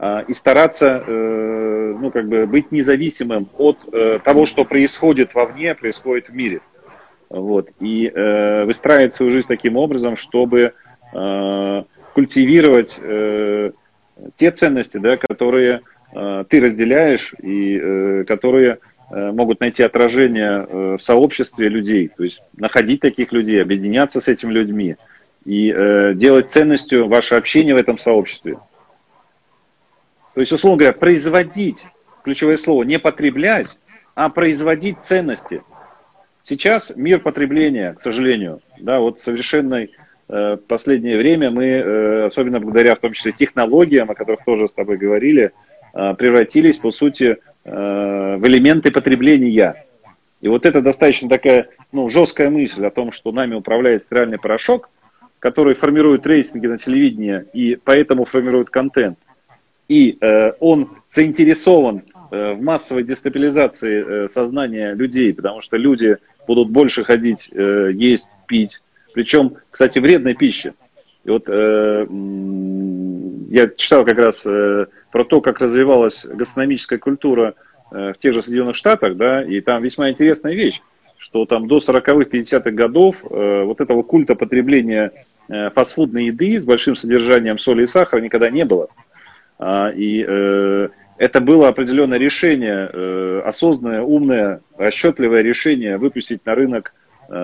[0.00, 5.74] А, и стараться э, ну, как бы быть независимым от э, того, что происходит вовне,
[5.74, 6.60] происходит в мире.
[7.28, 7.70] Вот.
[7.80, 10.74] И э, выстраивать свою жизнь таким образом, чтобы
[12.12, 13.00] культивировать
[14.34, 15.80] те ценности, да, которые
[16.12, 22.10] ты разделяешь и которые могут найти отражение в сообществе людей.
[22.14, 24.96] То есть находить таких людей, объединяться с этими людьми
[25.46, 25.72] и
[26.14, 28.58] делать ценностью ваше общение в этом сообществе.
[30.38, 31.84] То есть, условно говоря, производить,
[32.22, 33.76] ключевое слово, не потреблять,
[34.14, 35.64] а производить ценности.
[36.42, 39.90] Сейчас мир потребления, к сожалению, да, вот совершенной
[40.28, 44.74] э, последнее время мы, э, особенно благодаря в том числе технологиям, о которых тоже с
[44.74, 45.50] тобой говорили,
[45.92, 49.86] э, превратились, по сути, э, в элементы потребления.
[50.40, 54.88] И вот это достаточно такая ну, жесткая мысль о том, что нами управляет стиральный порошок,
[55.40, 59.18] который формирует рейтинги на телевидении и поэтому формирует контент
[59.88, 66.70] и э, он заинтересован э, в массовой дестабилизации э, сознания людей, потому что люди будут
[66.70, 68.82] больше ходить, э, есть, пить,
[69.14, 70.74] причем, кстати, вредной пищи.
[71.24, 72.06] И вот э,
[73.50, 77.54] я читал как раз э, про то, как развивалась гастрономическая культура
[77.90, 80.80] э, в тех же Соединенных Штатах, да, и там весьма интересная вещь,
[81.16, 85.12] что там до 40-х, 50-х годов э, вот этого культа потребления
[85.48, 88.88] э, фастфудной еды с большим содержанием соли и сахара никогда не было.
[89.58, 96.94] А, и э, это было определенное решение, э, осознанное, умное, расчетливое решение выпустить на рынок
[97.28, 97.34] э,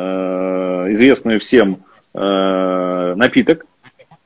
[0.90, 1.83] известную всем
[2.16, 3.66] напиток,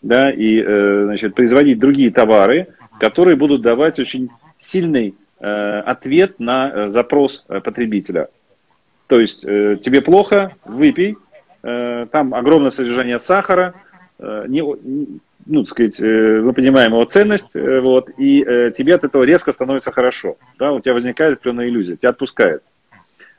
[0.03, 2.66] да, и значит, производить другие товары,
[3.01, 8.29] которые будут давать очень сильный ответ на запрос потребителя.
[9.07, 11.16] То есть тебе плохо, выпей,
[11.62, 13.72] там огромное содержание сахара,
[14.18, 14.62] не,
[15.48, 19.24] ну, так сказать, э, мы понимаем его ценность, э, вот, и э, тебе от этого
[19.24, 22.62] резко становится хорошо, да, у тебя возникает определенная иллюзия, тебя отпускает.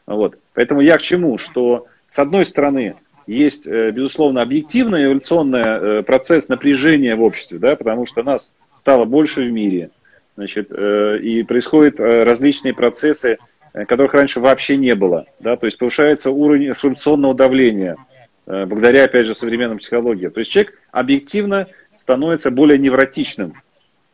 [0.07, 0.37] Вот.
[0.55, 2.95] Поэтому я к чему, что с одной стороны
[3.27, 9.51] есть, безусловно, объективный эволюционный процесс напряжения в обществе, да, потому что нас стало больше в
[9.51, 9.91] мире,
[10.35, 13.37] значит, и происходят различные процессы,
[13.71, 17.97] которых раньше вообще не было, да, то есть повышается уровень информационного давления,
[18.47, 20.29] благодаря, опять же, современной психологии.
[20.29, 21.67] То есть человек объективно
[21.99, 23.53] становится более невротичным.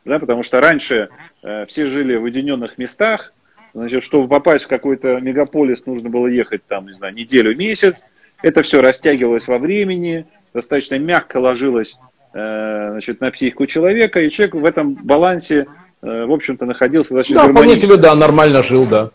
[0.04, 1.08] Да, потому что раньше
[1.42, 3.32] э, все жили в уединенных местах,
[3.74, 8.04] значит, чтобы попасть в какой-то мегаполис, нужно было ехать там, не знаю, неделю, месяц.
[8.42, 11.96] Это все растягивалось во времени, достаточно мягко ложилось
[12.34, 15.66] э, значит, на психику человека, и человек в этом балансе,
[16.02, 19.10] э, в общем-то, находился достаточно Да, вполне себе, да, нормально жил, да.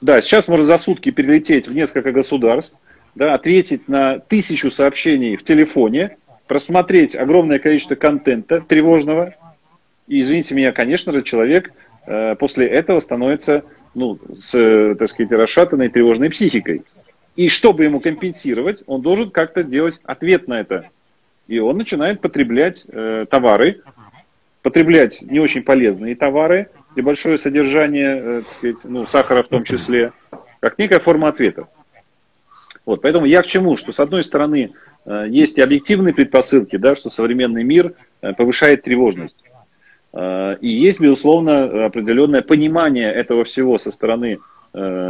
[0.00, 2.76] Да, сейчас можно за сутки перелететь в несколько государств,
[3.14, 6.16] да, ответить на тысячу сообщений в телефоне,
[6.52, 9.34] просмотреть огромное количество контента тревожного.
[10.06, 11.72] И, извините меня, конечно же, человек
[12.06, 16.82] э, после этого становится, ну, с, э, так сказать, расшатанной тревожной психикой.
[17.36, 20.90] И чтобы ему компенсировать, он должен как-то делать ответ на это.
[21.48, 23.80] И он начинает потреблять э, товары,
[24.60, 29.64] потреблять не очень полезные товары, где большое содержание, э, так сказать, ну, сахара в том
[29.64, 30.12] числе,
[30.60, 31.68] как некая форма ответа.
[32.84, 33.78] Вот, поэтому я к чему?
[33.78, 39.36] Что с одной стороны есть и объективные предпосылки, да, что современный мир э, повышает тревожность.
[40.12, 44.38] Э, и есть, безусловно, определенное понимание этого всего со стороны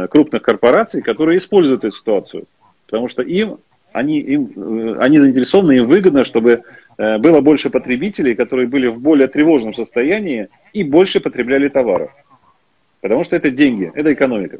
[0.09, 2.43] крупных корпораций, которые используют эту ситуацию.
[2.85, 3.59] Потому что им,
[3.93, 6.63] они, им, они заинтересованы, им выгодно, чтобы
[6.97, 12.11] было больше потребителей, которые были в более тревожном состоянии и больше потребляли товаров.
[12.99, 14.57] Потому что это деньги, это экономика.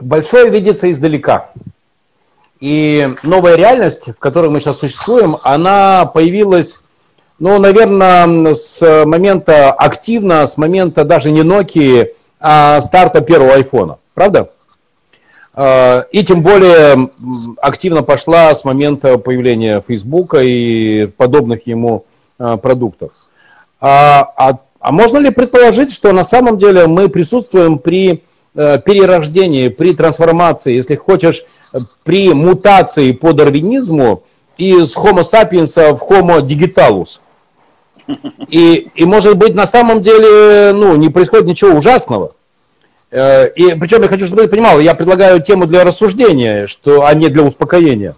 [0.00, 1.52] Большое видится издалека.
[2.64, 6.80] И новая реальность, в которой мы сейчас существуем, она появилась,
[7.38, 12.08] ну, наверное, с момента активно, с момента даже не Nokia,
[12.40, 13.98] а старта первого айфона.
[14.14, 14.48] Правда?
[15.52, 17.10] А, и тем более
[17.60, 22.06] активно пошла с момента появления Фейсбука и подобных ему
[22.38, 23.12] а, продуктов.
[23.78, 28.24] А, а, а можно ли предположить, что на самом деле мы присутствуем при
[28.54, 31.44] перерождении, при трансформации, если хочешь,
[32.04, 34.22] при мутации по дарвинизму
[34.56, 37.20] из Homo sapiens в Homo digitalus.
[38.48, 42.32] И, и может быть на самом деле ну, не происходит ничего ужасного.
[43.10, 47.14] Э, и причем я хочу, чтобы ты понимал, я предлагаю тему для рассуждения, что, а
[47.14, 48.14] не для успокоения.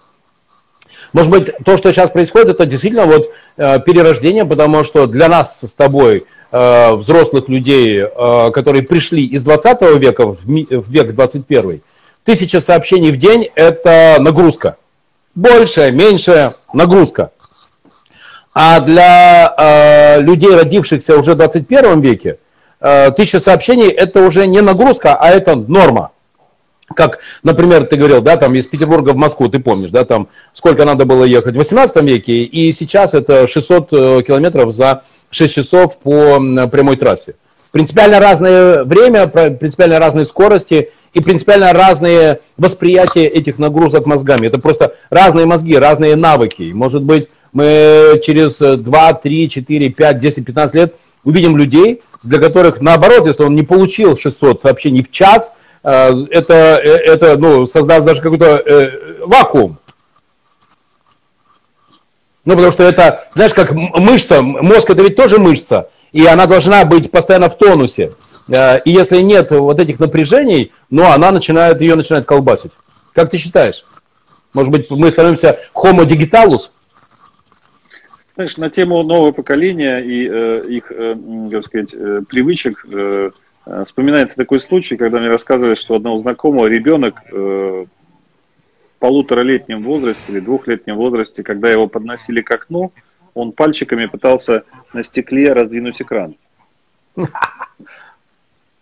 [1.16, 5.62] Может быть, то, что сейчас происходит, это действительно вот э, перерождение, потому что для нас
[5.62, 8.04] с тобой, э, взрослых людей,
[8.52, 11.80] которые пришли из 20 века в век 21,
[12.22, 14.76] Тысяча сообщений в день– это нагрузка.
[15.34, 17.30] Большая, меньшая нагрузка.
[18.52, 22.36] А для э, людей, родившихся уже в 21 веке,
[22.80, 26.10] э, тысяча сообщений– это уже не нагрузка, а это норма.
[26.94, 30.84] Как, например, ты говорил, да, там из Петербурга в Москву, ты помнишь, да, там сколько
[30.84, 35.98] надо было ехать в 18 веке, и сейчас это 600 э, километров за 6 часов
[35.98, 37.34] по прямой трассе.
[37.72, 44.48] Принципиально разное время, принципиально разные скорости– и принципиально разные восприятия этих нагрузок мозгами.
[44.48, 46.72] Это просто разные мозги, разные навыки.
[46.74, 50.94] Может быть, мы через 2, 3, 4, 5, 10, 15 лет
[51.24, 55.56] увидим людей, для которых наоборот, если он не получил 600 сообщений в час,
[55.90, 59.78] это, э, это ну, создаст даже какой-то э, вакуум.
[62.44, 66.84] Ну, потому что это, знаешь, как мышца, мозг это ведь тоже мышца, и она должна
[66.84, 68.12] быть постоянно в тонусе.
[68.48, 72.72] Э, и если нет вот этих напряжений, ну, она начинает, ее начинает колбасить.
[73.12, 73.84] Как ты считаешь?
[74.54, 76.70] Может быть, мы становимся homo digitalus?
[78.34, 81.14] Знаешь, на тему нового поколения и э, их, э,
[81.52, 83.30] как сказать, э, привычек э, э,
[83.84, 87.88] вспоминается такой случай, когда мне рассказывали, что одного знакомого ребенок э, в
[88.98, 92.92] полуторалетнем возрасте или двухлетнем возрасте, когда его подносили к окну,
[93.34, 96.36] он пальчиками пытался на стекле раздвинуть экран.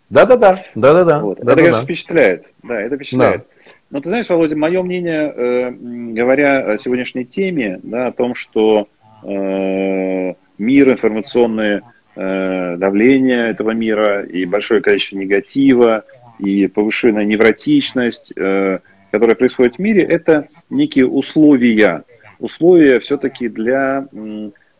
[0.09, 1.19] Да-да-да, да-да-да.
[1.19, 1.39] Вот.
[1.39, 2.45] Это, конечно, впечатляет.
[2.61, 3.41] Да, это впечатляет.
[3.41, 3.71] Да.
[3.89, 8.87] Но ты знаешь, Володя, мое мнение, э, говоря о сегодняшней теме, да, о том, что
[9.23, 11.81] э, мир, информационное
[12.15, 16.05] э, давление этого мира, и большое количество негатива,
[16.39, 18.79] и повышенная невротичность, э,
[19.11, 22.03] которая происходит в мире, это некие условия.
[22.39, 24.07] Условия все-таки для,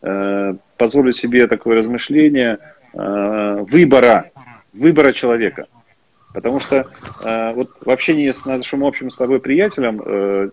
[0.01, 2.59] э, позволю себе такое размышление,
[2.93, 4.31] выбора,
[4.71, 5.67] выбора человека.
[6.33, 6.85] Потому что
[7.55, 10.51] вот в общении с нашим общим с тобой приятелем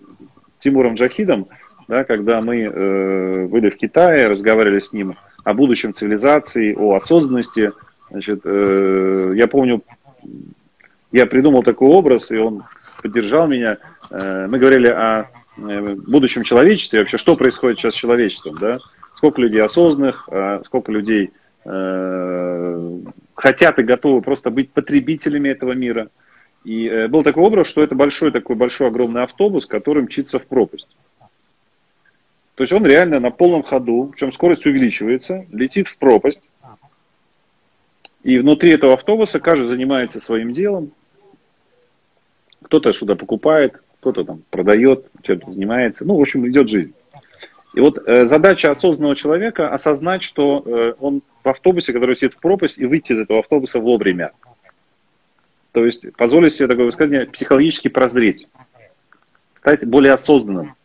[0.58, 1.46] Тимуром Джахидом,
[1.86, 2.68] да, когда мы
[3.48, 7.72] были в Китае, разговаривали с ним о будущем цивилизации, о осознанности,
[8.10, 9.82] значит, э, я помню,
[11.10, 12.64] я придумал такой образ, и он
[13.02, 13.78] поддержал меня.
[14.10, 18.78] Э, мы говорили о э, будущем человечестве, вообще, что происходит сейчас с человечеством, да?
[19.16, 21.30] Сколько людей осознанных, а сколько людей
[21.64, 22.98] э,
[23.34, 26.08] хотят и готовы просто быть потребителями этого мира.
[26.64, 30.46] И э, был такой образ, что это большой такой большой огромный автобус, который мчится в
[30.46, 30.88] пропасть.
[32.62, 36.40] То есть он реально на полном ходу, причем скорость увеличивается, летит в пропасть.
[38.22, 40.92] И внутри этого автобуса каждый занимается своим делом.
[42.62, 46.04] Кто-то что-то покупает, кто-то там продает, чем-то занимается.
[46.04, 46.94] Ну, в общем, идет жизнь.
[47.74, 52.38] И вот э, задача осознанного человека осознать, что э, он в автобусе, который сидит в
[52.38, 54.30] пропасть, и выйти из этого автобуса вовремя.
[55.72, 58.46] То есть позволить себе такое высказывание психологически прозреть,
[59.52, 60.76] стать более осознанным,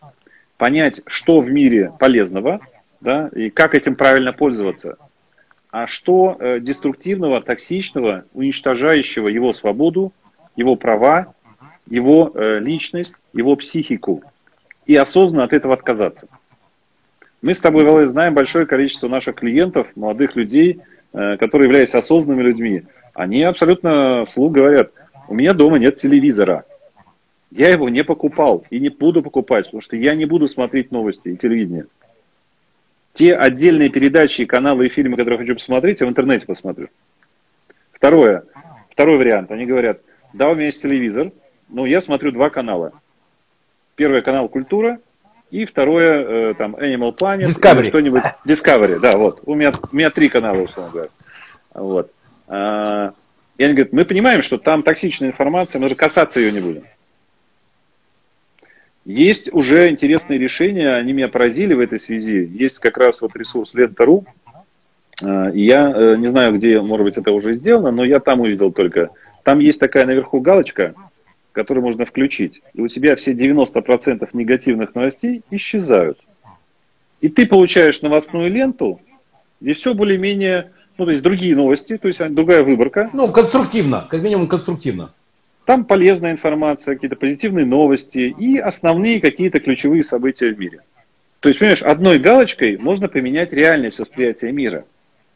[0.58, 2.60] понять, что в мире полезного,
[3.00, 4.98] да, и как этим правильно пользоваться,
[5.72, 10.12] а что э, деструктивного, токсичного, уничтожающего его свободу,
[10.56, 11.34] его права,
[11.88, 14.24] его э, личность, его психику,
[14.86, 16.28] и осознанно от этого отказаться.
[17.42, 20.82] Мы с тобой, Валай, знаем большое количество наших клиентов, молодых людей,
[21.14, 22.84] э, которые являются осознанными людьми.
[23.14, 24.92] Они абсолютно вслух говорят,
[25.28, 26.66] у меня дома нет телевизора.
[27.52, 31.30] Я его не покупал и не буду покупать, потому что я не буду смотреть новости
[31.30, 31.88] и телевидение.
[33.14, 36.90] Те отдельные передачи, каналы и фильмы, которые я хочу посмотреть, я в интернете посмотрю.
[37.92, 38.44] Второе.
[38.92, 39.52] Второй вариант.
[39.52, 40.02] Они говорят,
[40.34, 41.32] да, у меня есть телевизор,
[41.70, 42.92] но я смотрю два канала.
[43.96, 45.00] Первый канал «Культура»,
[45.50, 47.88] и второе, э, там, Animal Planet, Discovery.
[47.88, 48.24] что-нибудь.
[48.46, 49.42] Discovery, да, вот.
[49.46, 51.10] У меня, у меня три канала, условно говоря.
[51.74, 52.12] Вот.
[52.48, 53.14] А,
[53.58, 56.84] и они говорят, мы понимаем, что там токсичная информация, мы же касаться ее не будем.
[59.08, 62.46] Есть уже интересные решения, они меня поразили в этой связи.
[62.52, 64.26] Есть как раз вот ресурс Лента.ру.
[65.24, 68.74] А, я э, не знаю, где, может быть, это уже сделано, но я там увидел
[68.74, 69.12] только.
[69.44, 70.94] Там есть такая наверху галочка,
[71.54, 76.20] который можно включить, и у тебя все 90% негативных новостей исчезают.
[77.22, 79.00] И ты получаешь новостную ленту,
[79.62, 83.10] где все более-менее, ну, то есть другие новости, то есть другая выборка.
[83.14, 85.14] Ну, конструктивно, как минимум конструктивно.
[85.68, 90.80] Там полезная информация, какие-то позитивные новости и основные какие-то ключевые события в мире.
[91.42, 94.86] То есть, понимаешь, одной галочкой можно поменять реальность восприятия мира.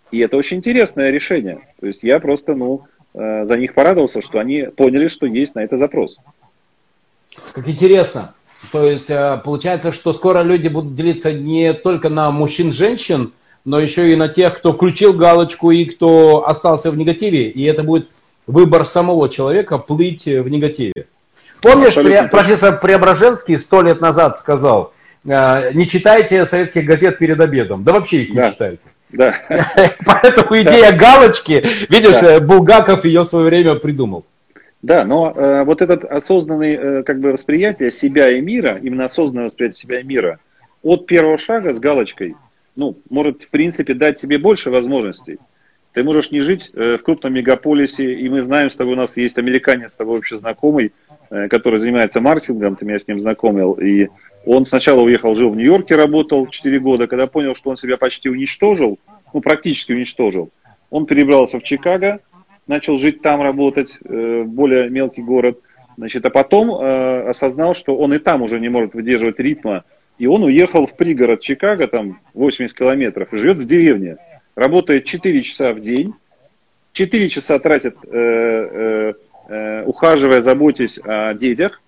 [0.09, 1.59] И это очень интересное решение.
[1.79, 5.59] То есть я просто, ну, Э, за них порадовался, что они поняли, что есть на
[5.63, 6.17] это запрос.
[7.53, 8.33] Как интересно.
[8.71, 13.33] То есть э, получается, что скоро люди будут делиться не только на мужчин-женщин,
[13.65, 17.49] но еще и на тех, кто включил галочку и кто остался в негативе.
[17.49, 18.09] И это будет
[18.47, 21.07] выбор самого человека плыть в негативе.
[21.61, 24.93] Помнишь, Абсолютно профессор Преображенский сто лет назад сказал,
[25.25, 27.83] э, не читайте советских газет перед обедом.
[27.83, 28.51] Да вообще их не да.
[28.51, 28.83] читайте.
[29.09, 29.35] Да.
[30.05, 32.39] Поэтому идея галочки, видишь, да.
[32.39, 34.25] Булгаков ее в свое время придумал.
[34.81, 39.45] Да, но э, вот этот осознанный э, как бы восприятие себя и мира, именно осознанное
[39.45, 40.39] восприятие себя и мира,
[40.81, 42.35] от первого шага с галочкой,
[42.75, 45.37] ну, может, в принципе, дать тебе больше возможностей.
[45.93, 49.37] Ты можешь не жить э, в крупном мегаполисе, и мы знаем, тобой у нас есть
[49.37, 50.93] американец, с тобой вообще знакомый,
[51.29, 54.07] э, который занимается маркетингом, ты меня с ним знакомил, и
[54.45, 57.07] он сначала уехал, жил в Нью-Йорке, работал 4 года.
[57.07, 58.99] Когда понял, что он себя почти уничтожил,
[59.33, 60.49] ну, практически уничтожил,
[60.89, 62.21] он перебрался в Чикаго,
[62.67, 65.59] начал жить там, работать, э, более мелкий город.
[65.97, 69.83] Значит, а потом осознал, что он и там уже не может выдерживать ритма.
[70.17, 74.17] И он уехал в пригород Чикаго, там 80 километров, и живет в деревне.
[74.55, 76.13] Работает 4 часа в день,
[76.93, 79.13] 4 часа тратит, э, э,
[79.47, 81.81] э, ухаживая, заботясь о детях,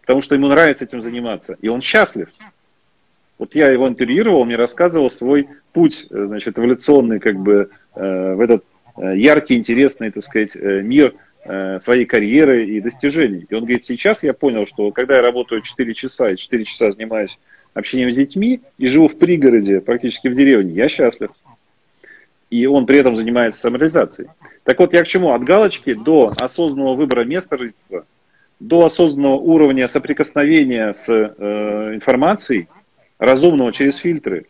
[0.00, 2.28] потому что ему нравится этим заниматься, и он счастлив.
[3.40, 8.40] Вот я его интервьюировал, мне рассказывал свой путь, э, значит, эволюционный, как бы, э, в
[8.40, 8.64] этот
[8.98, 11.14] э, яркий, интересный, так сказать, мир
[11.78, 13.46] своей карьеры и достижений.
[13.48, 16.90] И он говорит, сейчас я понял, что когда я работаю 4 часа и 4 часа
[16.90, 17.38] занимаюсь
[17.72, 21.30] общением с детьми и живу в пригороде, практически в деревне, я счастлив.
[22.50, 24.28] И он при этом занимается самореализацией.
[24.64, 25.32] Так вот, я к чему?
[25.32, 28.04] От галочки до осознанного выбора места жительства–
[28.60, 32.68] до осознанного уровня соприкосновения с э, информацией,
[33.18, 34.46] разумного через фильтры,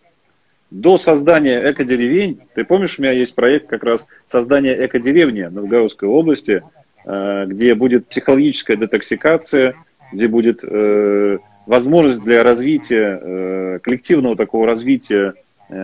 [0.70, 6.08] до создания экодеревень, ты помнишь, у меня есть проект как раз создания экодеревни в Новгородской
[6.08, 6.62] области,
[7.04, 9.74] э, где будет психологическая детоксикация,
[10.12, 15.34] где будет э, возможность для развития, э, коллективного такого развития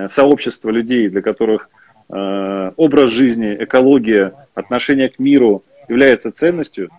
[0.09, 1.71] сообщества людей, для которых
[2.09, 6.91] образ жизни, экология, отношение к миру является ценностью.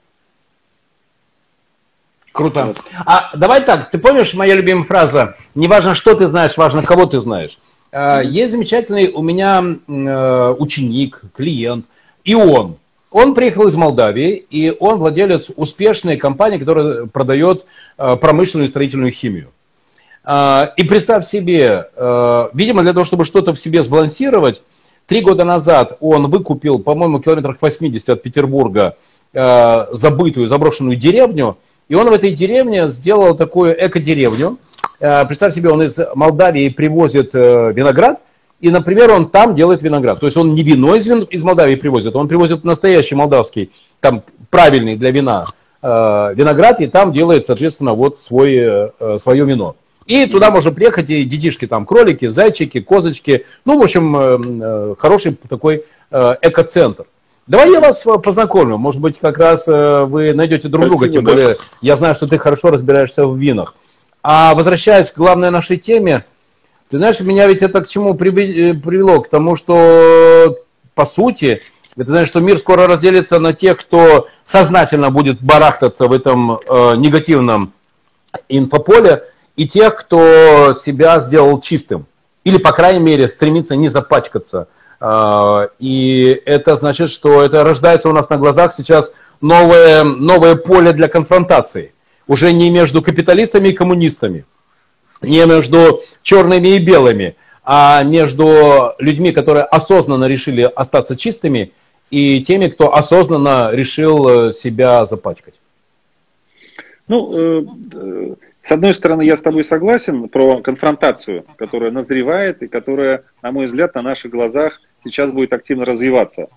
[2.38, 2.76] Круто.
[3.05, 7.08] А давай так, ты помнишь моя любимая фраза, не важно, что ты знаешь, важно, кого
[7.08, 7.58] ты знаешь.
[7.91, 11.86] Э, есть замечательный у меня э, ученик, клиент,
[12.24, 12.78] и он.
[13.10, 17.66] Он приехал из Молдавии, и он владелец успешной компании, которая продает
[17.97, 19.51] э, промышленную и строительную химию.
[20.30, 21.88] И представь себе,
[22.53, 24.62] видимо, для того, чтобы что-то в себе сбалансировать,
[25.08, 28.95] три года назад он выкупил, по-моему, километрах 80 от Петербурга
[29.34, 31.58] забытую, заброшенную деревню,
[31.89, 34.58] и он в этой деревне сделал такую эко-деревню,
[34.99, 38.20] Э, представь себе, он из Молдавии привозит э, виноград,
[38.60, 40.20] и, например, он там делает виноград.
[40.20, 44.95] То есть он не вино из, из Молдавии привозит, он привозит настоящий молдавский, там правильный
[44.95, 45.45] для вина
[45.84, 49.76] э, виноград, и там делает, соответственно, вот свой, свое вино.
[50.08, 53.45] И туда можно приехать, и детишки там, кролики, зайчики, козочки.
[53.66, 57.05] Ну, в общем, хороший такой экоцентр.
[57.45, 58.78] Давай я вас познакомлю.
[58.78, 62.72] Может быть, как раз вы найдете друг друга, тем более я знаю, что ты хорошо
[62.72, 63.76] разбираешься в винах.
[64.24, 66.26] А возвращаясь к главной нашей теме,
[66.89, 69.22] ты знаешь, меня ведь это к чему э, привело?
[69.22, 70.58] К тому, что,
[70.95, 71.62] по сути,
[71.95, 76.95] ты знаешь, что мир скоро разделится на тех, кто сознательно будет барахтаться в этом э,
[76.95, 77.74] негативном
[78.49, 79.24] инфополе,
[79.58, 82.05] и тех, кто себя сделал чистым.
[82.45, 84.70] Или, по крайней мере, стремится не запачкаться.
[85.01, 90.93] Э, и это значит, что это рождается у нас на глазах сейчас новое, новое поле
[90.93, 91.91] для конфронтации
[92.28, 94.45] уже не между капиталистами и коммунистами,
[95.22, 101.72] не между черными и белыми, а между людьми, которые осознанно решили остаться чистыми,
[102.10, 105.55] и теми, кто осознанно решил э, себя запачкать.
[107.10, 108.36] Ну, э, э,
[108.68, 113.65] с одной стороны, я с тобой согласен про конфронтацию, которая назревает и которая, на мой
[113.65, 116.49] взгляд, на наших глазах сейчас будет активно развиваться.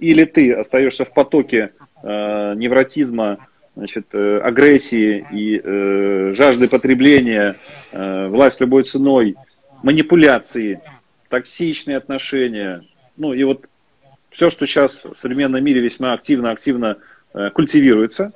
[0.00, 1.70] Или ты остаешься в потоке
[2.02, 3.46] э, невротизма,
[3.76, 7.54] значит, э, агрессии и э, жажды потребления,
[7.92, 9.36] э, власть любой ценой,
[9.84, 10.80] манипуляции,
[11.28, 12.82] токсичные отношения,
[13.16, 13.66] ну и вот
[14.30, 16.96] все, что сейчас в современном мире весьма активно-активно
[17.34, 18.32] э, культивируется,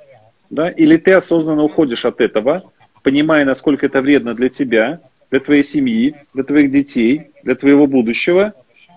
[0.49, 2.71] да, или ты осознанно уходишь от этого,
[3.03, 8.53] понимая, насколько это вредно для тебя, для твоей семьи, для твоих детей, для твоего будущего,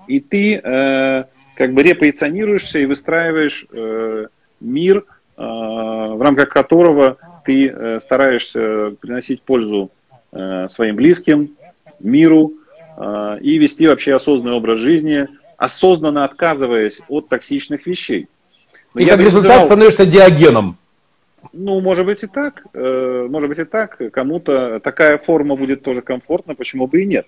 [0.06, 1.24] и ты э,
[1.56, 4.26] как бы репозиционируешься и выстраиваешь э,
[4.60, 5.04] мир,
[5.40, 9.90] Э, в рамках которого ты э, стараешься приносить пользу
[10.32, 11.56] э, своим близким,
[11.98, 12.52] миру
[13.40, 15.26] и вести вообще осознанный образ жизни,
[15.56, 18.28] осознанно отказываясь от токсичных вещей.
[18.92, 19.64] Но и как результат называл...
[19.66, 20.76] становишься диагеном.
[21.52, 24.00] Ну, может быть и так, может быть и так.
[24.12, 27.26] Кому-то такая форма будет тоже комфортна, почему бы и нет.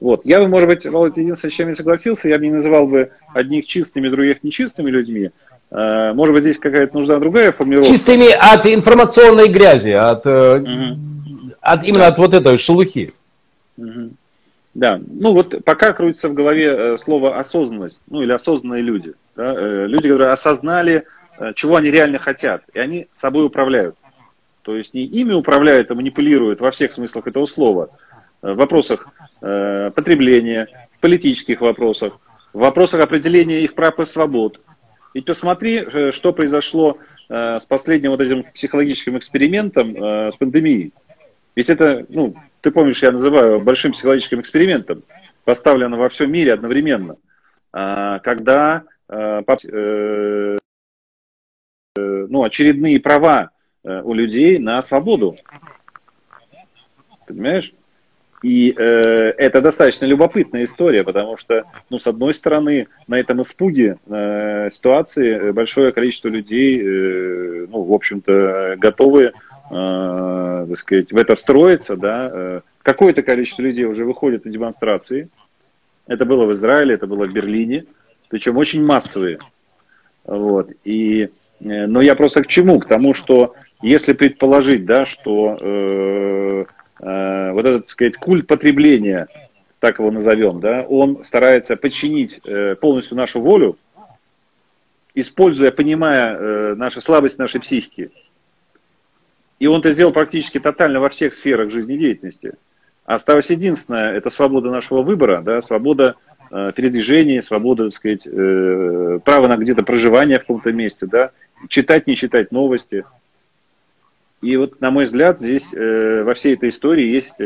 [0.00, 0.24] Вот.
[0.24, 3.10] Я бы, может быть, Володя, единственное, с чем я согласился, я бы не называл бы
[3.34, 5.30] одних чистыми, других нечистыми людьми,
[5.70, 7.92] Э, может быть, здесь какая-то нужна другая формировка.
[7.92, 10.98] Чистыми от информационной грязи, от, угу.
[11.60, 12.06] от именно да.
[12.08, 13.12] от вот этой шелухи.
[13.76, 14.10] Угу.
[14.74, 19.14] Да, ну вот пока крутится в голове э, слово осознанность, ну или осознанные люди.
[19.36, 19.52] Да?
[19.86, 21.04] Люди, которые осознали,
[21.54, 23.96] чего они реально хотят, и они собой управляют.
[24.62, 27.90] То есть не ими управляют, а манипулируют во всех смыслах этого слова.
[28.42, 29.08] В вопросах
[29.40, 32.18] э, потребления, в политических вопросах,
[32.52, 34.58] в вопросах определения их прав и свобод,
[35.14, 40.92] ведь посмотри, э, что произошло э, с последним вот этим психологическим экспериментом э, с пандемией.
[41.56, 45.02] Ведь это, ну, ты помнишь, я называю большим психологическим экспериментом,
[45.44, 47.16] поставлено во всем мире одновременно,
[47.72, 48.84] а, когда
[52.28, 53.50] ну, очередные права
[53.84, 55.36] у людей на свободу.
[57.26, 57.72] Понимаешь?
[58.42, 58.82] И э,
[59.36, 65.50] это достаточно любопытная история, потому что, ну, с одной стороны, на этом испуге э, ситуации
[65.50, 69.32] большое количество людей, э, ну, в общем-то, готовы, э,
[69.70, 72.30] так сказать, в это строиться, да.
[72.32, 75.30] Э, какое-то количество людей уже выходит на демонстрации.
[76.06, 77.86] Это было в Израиле, это было в Берлине,
[78.28, 79.40] причем очень массовые.
[80.24, 80.70] Вот.
[80.84, 81.28] И, э,
[81.60, 82.78] но я просто к чему?
[82.78, 86.64] К тому, что если предположить, да, что э,
[87.00, 89.28] Э, вот этот, так сказать, культ потребления,
[89.78, 93.76] так его назовем, да, он старается подчинить э, полностью нашу волю,
[95.14, 98.10] используя, понимая э, нашу слабость нашей психики.
[99.60, 102.54] И он это сделал практически тотально во всех сферах жизнедеятельности.
[103.04, 106.16] Осталось единственное, это свобода нашего выбора, да, свобода
[106.50, 111.30] э, передвижения, свобода, так сказать, э, право на где-то проживание в каком-то месте, да,
[111.68, 113.04] читать, не читать новости.
[114.40, 117.36] И вот, на мой взгляд, здесь э, во всей этой истории есть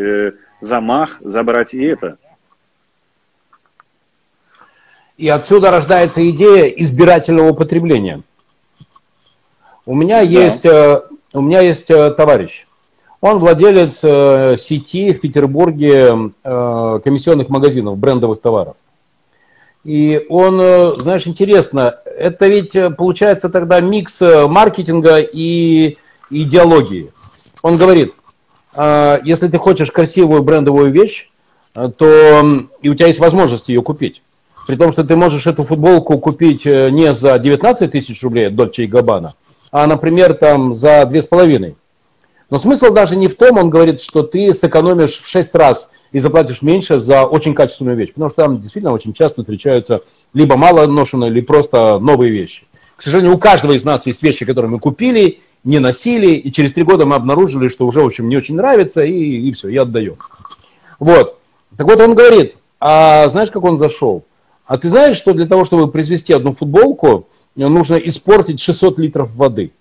[0.60, 2.18] замах забрать и это.
[5.16, 8.22] И отсюда рождается идея избирательного употребления.
[9.86, 10.22] У меня да.
[10.22, 12.66] есть, у меня есть товарищ.
[13.20, 13.98] Он владелец
[14.60, 18.76] сети в Петербурге комиссионных магазинов, брендовых товаров.
[19.84, 20.58] И он,
[21.00, 25.96] знаешь, интересно, это ведь получается тогда микс маркетинга и
[26.30, 27.10] идеологии.
[27.62, 28.12] Он говорит,
[28.76, 31.30] если ты хочешь красивую брендовую вещь,
[31.72, 32.48] то
[32.80, 34.22] и у тебя есть возможность ее купить.
[34.66, 38.84] При том, что ты можешь эту футболку купить не за 19 тысяч рублей от Дольче
[38.84, 39.34] и Габбана,
[39.72, 41.76] а, например, там за две с половиной.
[42.50, 46.20] Но смысл даже не в том, он говорит, что ты сэкономишь в шесть раз и
[46.20, 48.10] заплатишь меньше за очень качественную вещь.
[48.10, 50.00] Потому что там действительно очень часто встречаются
[50.34, 52.64] либо мало ношенные, либо просто новые вещи.
[52.96, 56.72] К сожалению, у каждого из нас есть вещи, которые мы купили, не носили, и через
[56.72, 59.82] три года мы обнаружили, что уже, в общем, не очень нравится, и, и все, я
[59.82, 60.16] отдаю.
[61.00, 61.38] Вот.
[61.76, 64.24] Так вот, он говорит, а знаешь, как он зашел?
[64.66, 69.72] А ты знаешь, что для того, чтобы произвести одну футболку, нужно испортить 600 литров воды.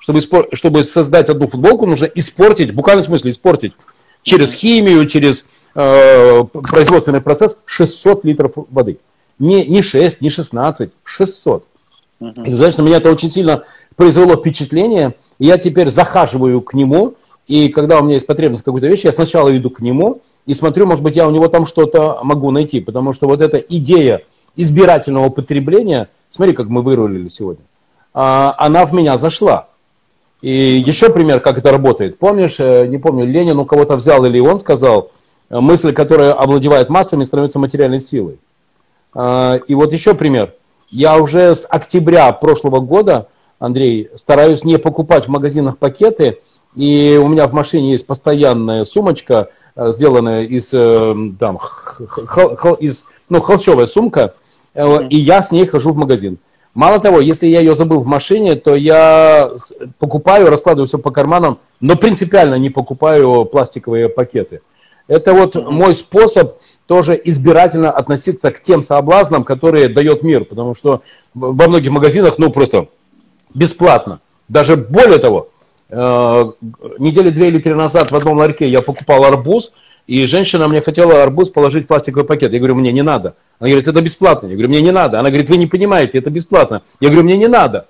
[0.00, 0.20] Чтобы,
[0.52, 3.72] чтобы создать одну футболку, нужно испортить, в буквальном смысле испортить,
[4.22, 8.98] через химию, через э, производственный процесс 600 литров воды.
[9.38, 11.64] Не, не 6, не 16, 600.
[12.44, 13.64] И знаешь, на меня это очень сильно
[13.96, 15.14] произвело впечатление.
[15.38, 17.14] И я теперь захаживаю к нему,
[17.46, 20.86] и когда у меня есть потребность какой-то вещи, я сначала иду к нему и смотрю,
[20.86, 22.80] может быть, я у него там что-то могу найти.
[22.80, 24.22] Потому что вот эта идея
[24.56, 27.64] избирательного потребления– Смотри, как мы вырулили сегодня.
[28.12, 29.68] А, она в меня зашла.
[30.40, 32.18] И еще пример, как это работает.
[32.18, 35.10] Помнишь, э, не помню, Ленин у кого-то взял или он сказал,
[35.50, 38.38] мысль, которая овладевает массами, становится материальной силой.
[39.14, 40.54] А, и вот еще пример.
[40.90, 43.28] Я уже с октября прошлого года,
[43.58, 46.38] Андрей, стараюсь не покупать в магазинах пакеты,
[46.74, 50.68] и у меня в машине есть постоянная сумочка, э, сделанная из,
[51.38, 54.34] там, хол, хол, из ну, холщовая сумка,
[54.78, 56.38] Э, и я с ней хожу в магазин.
[56.74, 59.50] Мало того, если я ее забыл в машине, то я
[59.98, 64.60] покупаю, раскладываю все по карманам, но принципиально не покупаю пластиковые пакеты.
[65.08, 71.02] Это вот мой способ тоже избирательно относиться к тем соблазнам, которые дает мир, потому что
[71.34, 72.88] во многих магазинах, ну, просто
[73.54, 74.20] бесплатно.
[74.48, 75.48] Даже более того,
[75.90, 76.52] э,
[76.98, 79.72] недели две или три назад в одном ларьке я покупал арбуз,
[80.06, 82.52] и женщина мне хотела арбуз положить в пластиковый пакет.
[82.52, 83.34] Я говорю, мне не надо.
[83.58, 84.46] Она говорит, это бесплатно.
[84.46, 85.20] Я говорю, мне не надо.
[85.20, 86.82] Она говорит, вы не понимаете, это бесплатно.
[87.00, 87.86] Я говорю, мне не надо.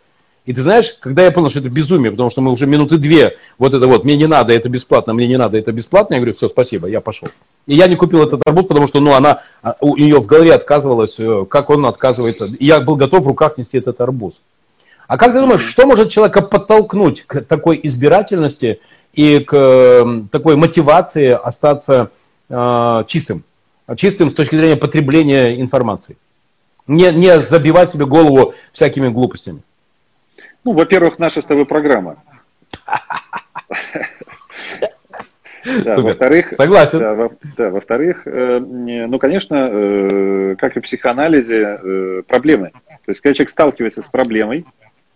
[0.48, 3.36] И ты знаешь, когда я понял, что это безумие, потому что мы уже минуты две,
[3.58, 6.32] вот это вот, мне не надо, это бесплатно, мне не надо, это бесплатно, я говорю,
[6.32, 7.28] все, спасибо, я пошел.
[7.66, 10.54] И я не купил этот арбуз, потому что, ну, она, а, у нее в голове
[10.54, 12.46] отказывалась, э, как он отказывается.
[12.46, 14.40] И я был готов в руках нести этот арбуз.
[15.06, 18.80] А как ты думаешь, что может человека подтолкнуть к такой избирательности
[19.12, 22.10] и к такой мотивации остаться
[22.48, 23.44] э, чистым?
[23.96, 26.16] Чистым с точки зрения потребления информации.
[26.86, 29.60] Не, не забивать себе голову всякими глупостями.
[30.64, 32.22] Ну, во-первых, наша с тобой программа.
[35.84, 36.98] Да, во-вторых, согласен.
[36.98, 42.70] Да, во, да, во-вторых, э, ну, конечно, э, как и в психоанализе, э, проблемы.
[43.04, 44.64] То есть, когда человек сталкивается с проблемой,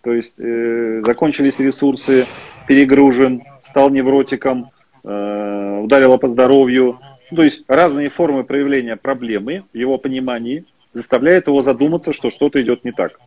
[0.03, 2.25] то есть э, закончились ресурсы,
[2.67, 4.69] перегружен, стал невротиком,
[5.03, 6.99] э, ударило по здоровью,
[7.31, 12.61] ну, то есть разные формы проявления проблемы в его понимании заставляют его задуматься, что что-то
[12.61, 13.19] идет не так.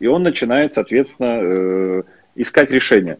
[0.00, 2.02] И он начинает, соответственно, э,
[2.34, 3.18] искать решение.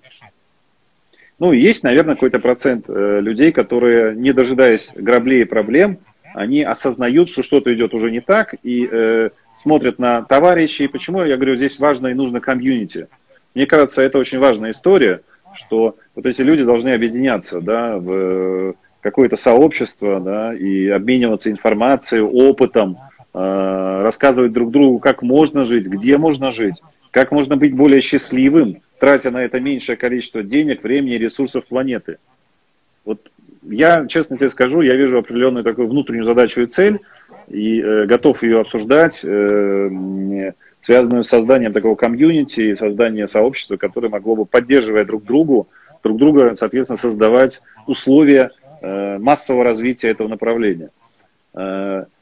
[1.39, 5.99] Ну, есть, наверное, какой-то процент э, людей, которые, не дожидаясь граблей и проблем,
[6.35, 10.89] они осознают, что что-то идет уже не так, и э, смотрят на товарищей.
[10.89, 13.09] Почему я говорю, здесь важно и нужно комьюнити.
[13.55, 15.23] Мне кажется, это очень важная история,
[15.55, 22.99] что вот эти люди должны объединяться да, в какое-то сообщество, да, и обмениваться информацией, опытом,
[23.33, 29.31] рассказывать друг другу, как можно жить, где можно жить, как можно быть более счастливым, тратя
[29.31, 32.19] на это меньшее количество денег, времени и ресурсов планеты.
[33.05, 33.31] Вот
[33.63, 37.01] я, честно тебе скажу, я вижу определенную такую внутреннюю задачу и цель,
[37.49, 44.09] и э, готов ее обсуждать, э, связанную с созданием такого комьюнити и созданием сообщества, которое
[44.09, 45.69] могло бы, поддерживая друг другу,
[46.03, 48.51] друг друга, соответственно, создавать условия
[48.83, 50.89] Э, массового развития этого направления.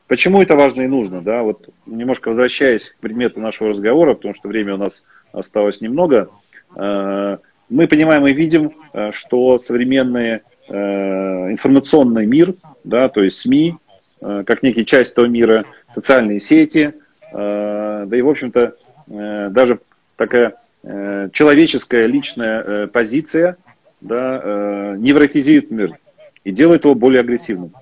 [0.09, 1.21] Э, почему это важно и нужно?
[1.21, 1.43] Да?
[1.43, 6.31] Вот немножко возвращаясь к предмету нашего разговора, потому что время у нас осталось немного,
[6.75, 7.39] э,
[7.69, 8.73] мы понимаем и видим,
[9.13, 10.41] что современные
[10.71, 13.77] информационный мир, да, то есть СМИ,
[14.21, 16.95] как некий часть этого мира, социальные сети,
[17.31, 18.75] да и, в общем-то,
[19.07, 19.81] даже
[20.17, 23.59] такая человеческая личная позиция
[24.01, 25.99] да, невротизирует мир
[26.45, 27.73] и делает его более агрессивным.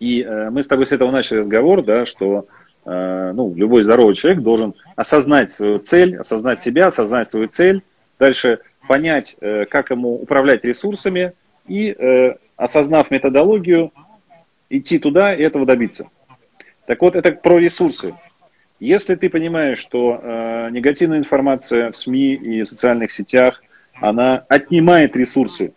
[0.00, 2.46] И мы с тобой с этого начали разговор, да, что
[2.90, 7.82] Э, ну, любой здоровый человек должен осознать свою цель, осознать себя, осознать свою цель,
[8.18, 11.34] дальше понять, э, как ему управлять ресурсами
[11.66, 13.92] и, э, осознав методологию,
[14.70, 16.08] идти туда и этого добиться.
[16.86, 18.14] Так вот, это про ресурсы.
[18.80, 23.62] Если ты понимаешь, что э, негативная информация в СМИ и в социальных сетях,
[24.00, 25.74] она отнимает ресурсы,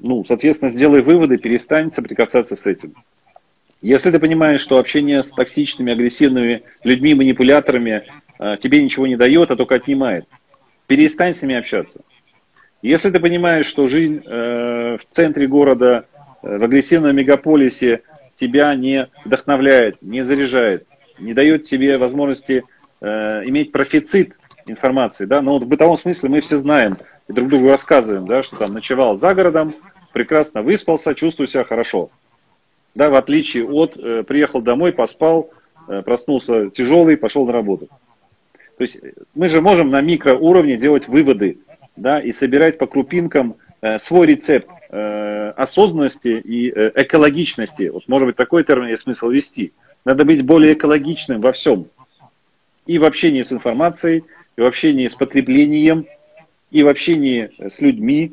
[0.00, 2.94] ну, соответственно, сделай выводы, перестань соприкасаться с этим.
[3.82, 8.04] Если ты понимаешь, что общение с токсичными, агрессивными людьми, манипуляторами
[8.38, 10.26] э, тебе ничего не дает, а только отнимает,
[10.86, 12.02] перестань с ними общаться.
[12.82, 16.06] Если ты понимаешь, что жизнь э, в центре города,
[16.42, 18.02] э, в агрессивном мегаполисе
[18.36, 20.86] тебя не вдохновляет, не заряжает,
[21.18, 22.64] не дает тебе возможности
[23.02, 24.34] иметь профицит
[24.70, 26.96] информации, да, но вот в бытовом смысле мы все знаем
[27.28, 29.74] и друг другу рассказываем, да, что там ночевал за городом,
[30.12, 32.10] прекрасно выспался, чувствую себя хорошо
[32.94, 35.50] да, в отличие от э, приехал домой, поспал,
[35.88, 37.88] э, проснулся тяжелый, пошел на работу.
[38.76, 39.00] То есть
[39.34, 41.58] мы же можем на микроуровне делать выводы,
[41.96, 47.88] да, и собирать по крупинкам э, свой рецепт э, осознанности и э, экологичности.
[47.88, 49.72] Вот, может быть, такой термин есть смысл вести.
[50.04, 51.86] Надо быть более экологичным во всем.
[52.86, 54.24] И в общении с информацией,
[54.56, 56.06] и в общении с потреблением,
[56.70, 58.32] и в общении с людьми.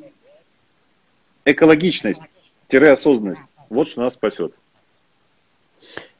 [1.45, 3.41] Экологичность-осознанность.
[3.70, 4.53] Вот что нас спасет.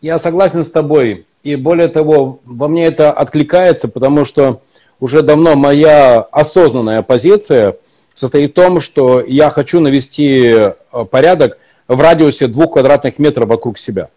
[0.02, 1.26] Я согласен с тобой.
[1.44, 4.62] И более того, во мне это откликается, потому что
[5.00, 7.78] уже давно моя осознанная позиция
[8.14, 10.74] состоит в том, что я хочу навести э,
[11.12, 14.10] порядок в радиусе двух квадратных метров вокруг себя.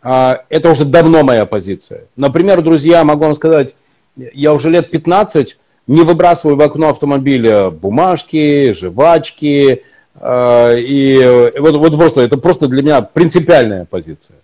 [0.00, 2.04] А, это уже давно моя позиция.
[2.16, 3.74] Например, друзья, могу вам сказать,
[4.32, 9.82] я уже лет 15 не выбрасываю в окно автомобиля бумажки, жвачки,
[10.16, 14.36] а, и вот, вот просто, это просто для меня принципиальная позиция.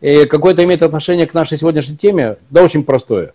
[0.00, 2.36] И какое-то имеет отношение к нашей сегодняшней теме?
[2.48, 3.34] Да, очень простое.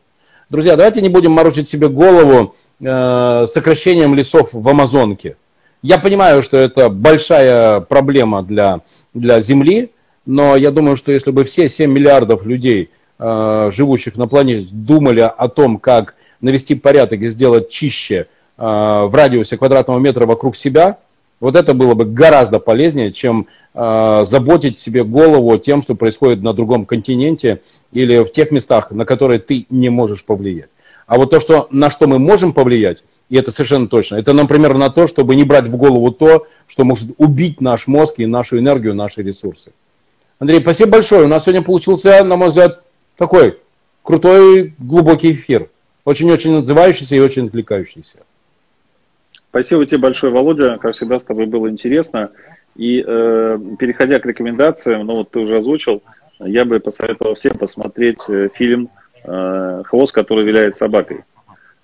[0.50, 5.38] Друзья, давайте не будем морочить себе голову э, сокращением лесов в Амазонке.
[5.82, 8.82] Я понимаю, что это большая проблема для,
[9.14, 9.92] для Земли,
[10.26, 15.22] но я думаю, что если бы все 7 миллиардов людей, э, живущих на планете, думали
[15.22, 20.98] о том, как навести порядок и сделать чище э, в радиусе квадратного метра вокруг себя,
[21.40, 26.54] вот это было бы гораздо полезнее, чем э, заботить себе голову тем, что происходит на
[26.54, 27.62] другом континенте
[27.92, 30.70] или в тех местах, на которые ты не можешь повлиять.
[31.08, 34.76] А вот то, что, на что мы можем повлиять, и это совершенно точно, это, например,
[34.76, 38.58] на то, чтобы не брать в голову то, что может убить наш мозг и нашу
[38.58, 39.72] энергию, наши ресурсы.
[40.40, 41.26] Андрей, спасибо большое.
[41.26, 42.82] У нас сегодня получился, на мой взгляд,
[43.18, 43.58] такой
[44.04, 45.70] крутой, глубокий эфир.
[46.06, 48.20] Очень-очень отзывающийся и очень отвлекающийся.
[49.50, 50.78] Спасибо тебе большое, Володя.
[50.78, 52.30] Как всегда, с тобой было интересно.
[52.76, 56.04] И э, переходя к рекомендациям, ну вот ты уже озвучил,
[56.40, 58.90] я бы посоветовал всем посмотреть э, фильм
[59.24, 61.24] э, «Хвост, который виляет собакой».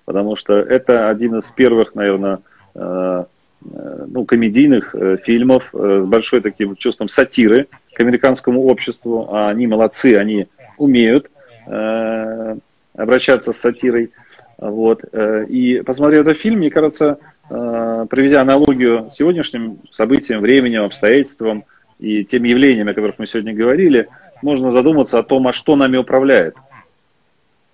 [0.04, 2.40] Потому что это один из первых, наверное,
[2.74, 3.24] э,
[3.64, 9.28] э, ну, комедийных э, фильмов э, с большой таким чувством сатиры к американскому обществу.
[9.32, 10.46] А они молодцы, они
[10.78, 11.30] умеют
[11.66, 12.56] э,
[12.94, 14.10] обращаться с сатирой.
[14.58, 15.04] Вот.
[15.12, 17.18] Э, и посмотрев этот фильм, мне кажется,
[17.54, 21.64] Э, проведя аналогию сегодняшним событиям, временем, обстоятельствам
[21.98, 24.08] и тем явлениям, о которых мы сегодня говорили,
[24.42, 26.56] можно задуматься о том, а что нами управляет.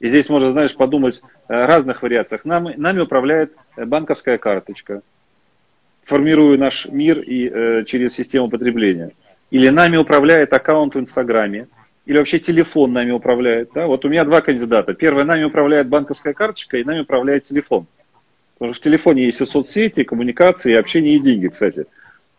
[0.01, 2.45] И здесь можно, знаешь, подумать о разных вариациях.
[2.45, 5.03] Нам, нами управляет банковская карточка,
[6.05, 9.13] формируя наш мир и э, через систему потребления.
[9.51, 11.69] Или нами управляет аккаунт в Инстаграме,
[12.09, 13.71] или вообще телефон нами управляет.
[13.75, 13.87] Да?
[13.87, 14.95] Вот у меня два кандидата.
[14.95, 17.87] Первое, нами управляет банковская карточка, и нами управляет телефон.
[18.55, 21.85] Потому что в телефоне есть и соцсети, и коммуникации, и общение, и деньги, кстати.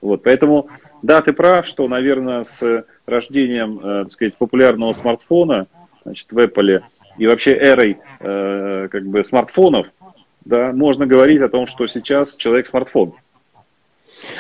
[0.01, 0.69] Вот, поэтому,
[1.03, 5.67] да, ты прав, что, наверное, с рождением, э, так сказать, популярного смартфона,
[6.03, 6.81] значит, в Apple
[7.19, 9.85] и вообще эрой, э, как бы, смартфонов,
[10.45, 13.13] да, можно говорить о том, что сейчас человек смартфон.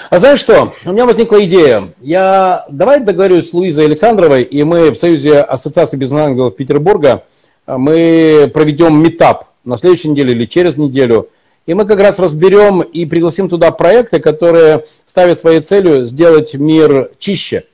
[0.09, 0.73] А знаешь что?
[0.85, 1.93] У меня возникла идея.
[2.01, 7.23] Я давай договорюсь с Луизой Александровой, и мы в Союзе Ассоциации бизнес-ангелов Петербурга
[7.67, 11.29] э, мы проведем метап на следующей неделе или через неделю–
[11.69, 17.11] и мы как раз разберем и пригласим туда проекты, которые ставят своей целью сделать мир
[17.19, 17.65] чище.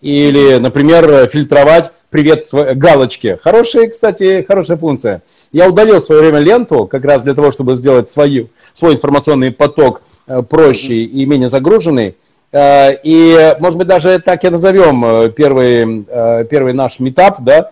[0.00, 3.40] Или, например, фильтровать привет галочки.
[3.42, 5.22] Хорошая, кстати, хорошая функция.
[5.50, 9.50] Я удалил в свое время ленту, как раз для того, чтобы сделать свою, свой информационный
[9.50, 10.02] поток
[10.48, 12.16] проще и менее загруженный.
[12.52, 16.04] И, может быть, даже так и назовем первый,
[16.46, 17.70] первый наш метап, да,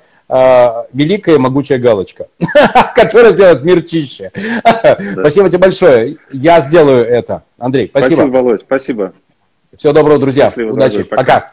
[0.92, 2.26] великая могучая галочка,
[2.94, 4.30] которая сделает мир чище.
[5.14, 6.16] Спасибо тебе большое.
[6.32, 7.42] Я сделаю это.
[7.59, 8.14] Андрей, спасибо.
[8.14, 9.12] Спасибо, Володь, спасибо.
[9.76, 10.52] Всего доброго, друзья.
[10.56, 11.02] Удачи.
[11.02, 11.52] Пока.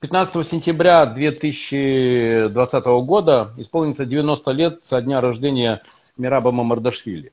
[0.00, 5.82] 15 сентября 2020 года исполнится 90 лет со дня рождения
[6.16, 7.32] Мираба Мамардашвили.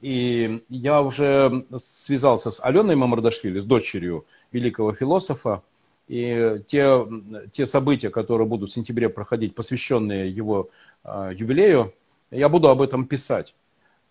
[0.00, 5.64] И я уже связался с Аленой Мамардашвили, с дочерью великого философа.
[6.06, 7.04] И те,
[7.50, 10.70] те события, которые будут в сентябре проходить, посвященные его
[11.02, 11.92] э, юбилею,
[12.30, 13.56] я буду об этом писать.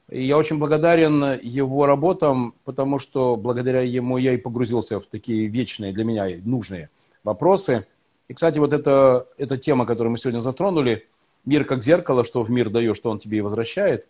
[0.10, 5.48] И я очень благодарен его работам, потому что благодаря ему я и погрузился в такие
[5.48, 6.90] вечные для меня нужные
[7.26, 7.86] вопросы.
[8.30, 11.08] И, кстати, вот эта, эта тема, которую мы сегодня затронули,
[11.44, 14.08] мир как зеркало, что в мир даешь, что он тебе и возвращает.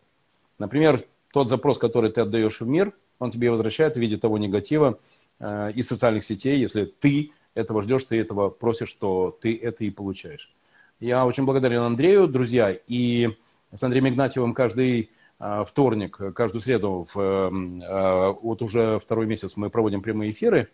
[0.59, 1.03] Например,
[1.33, 4.99] тот запрос, который ты отдаешь в мир, он тебе и возвращает в виде того негатива
[5.39, 9.89] э, из социальных сетей, если ты этого ждешь, ты этого просишь, что ты это и
[9.89, 10.53] получаешь.
[10.99, 13.29] Я очень благодарен Андрею, друзья, и
[13.73, 15.09] с Андреем Игнатьевым каждый
[15.39, 20.69] э, вторник, каждую среду, в, э, вот уже второй месяц мы проводим прямые эфиры.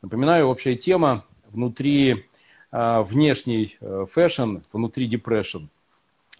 [0.00, 2.26] Напоминаю, общая тема внутри
[2.72, 5.68] э, внешний fashion, внутри depression.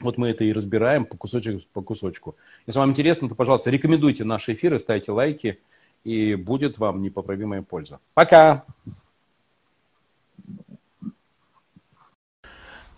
[0.00, 2.36] Вот мы это и разбираем по кусочку по кусочку.
[2.66, 5.58] Если вам интересно, то, пожалуйста, рекомендуйте наши эфиры, ставьте лайки,
[6.04, 7.98] и будет вам непоправимая польза.
[8.14, 8.64] Пока!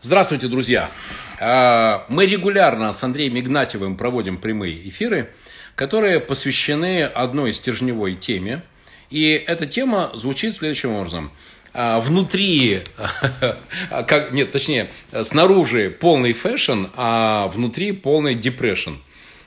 [0.02, 0.90] Здравствуйте, друзья!
[1.38, 5.32] А, мы регулярно с Андреем Игнатьевым проводим прямые эфиры,
[5.74, 8.62] которые посвящены одной стержневой теме.
[9.08, 11.30] И эта тема звучит следующим образом.
[11.72, 12.82] А, внутри,
[13.90, 14.90] как, нет, точнее,
[15.22, 19.00] снаружи полный fashion, а внутри полный depression.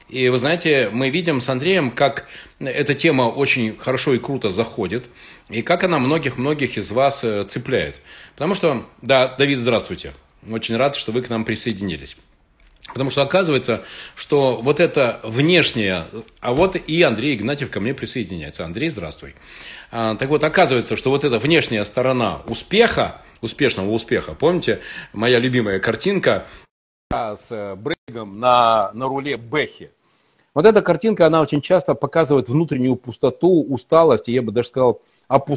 [0.10, 2.28] И вы знаете, мы видим с Андреем, как
[2.60, 5.06] эта тема очень хорошо и круто заходит,
[5.50, 8.00] и как она многих-многих из вас э, цепляет.
[8.36, 10.14] Потому что, да, Давид, здравствуйте.
[10.50, 12.16] Очень рад, что вы к нам присоединились.
[12.90, 16.08] Потому что оказывается, что вот это внешнее,
[16.42, 18.66] а вот и Андрей Игнатьев ко мне присоединяется.
[18.66, 19.36] Андрей, здравствуй.
[19.96, 24.80] А, так вот, оказывается, что вот эта внешняя сторона успеха, успешного успеха, помните,
[25.14, 26.46] моя любимая картинка
[27.12, 29.92] с э, Брейгом на, на руле Бэхи.
[30.56, 35.00] Вот эта картинка, она очень часто показывает внутреннюю пустоту, усталость, и я бы даже сказал,
[35.28, 35.54] опустошение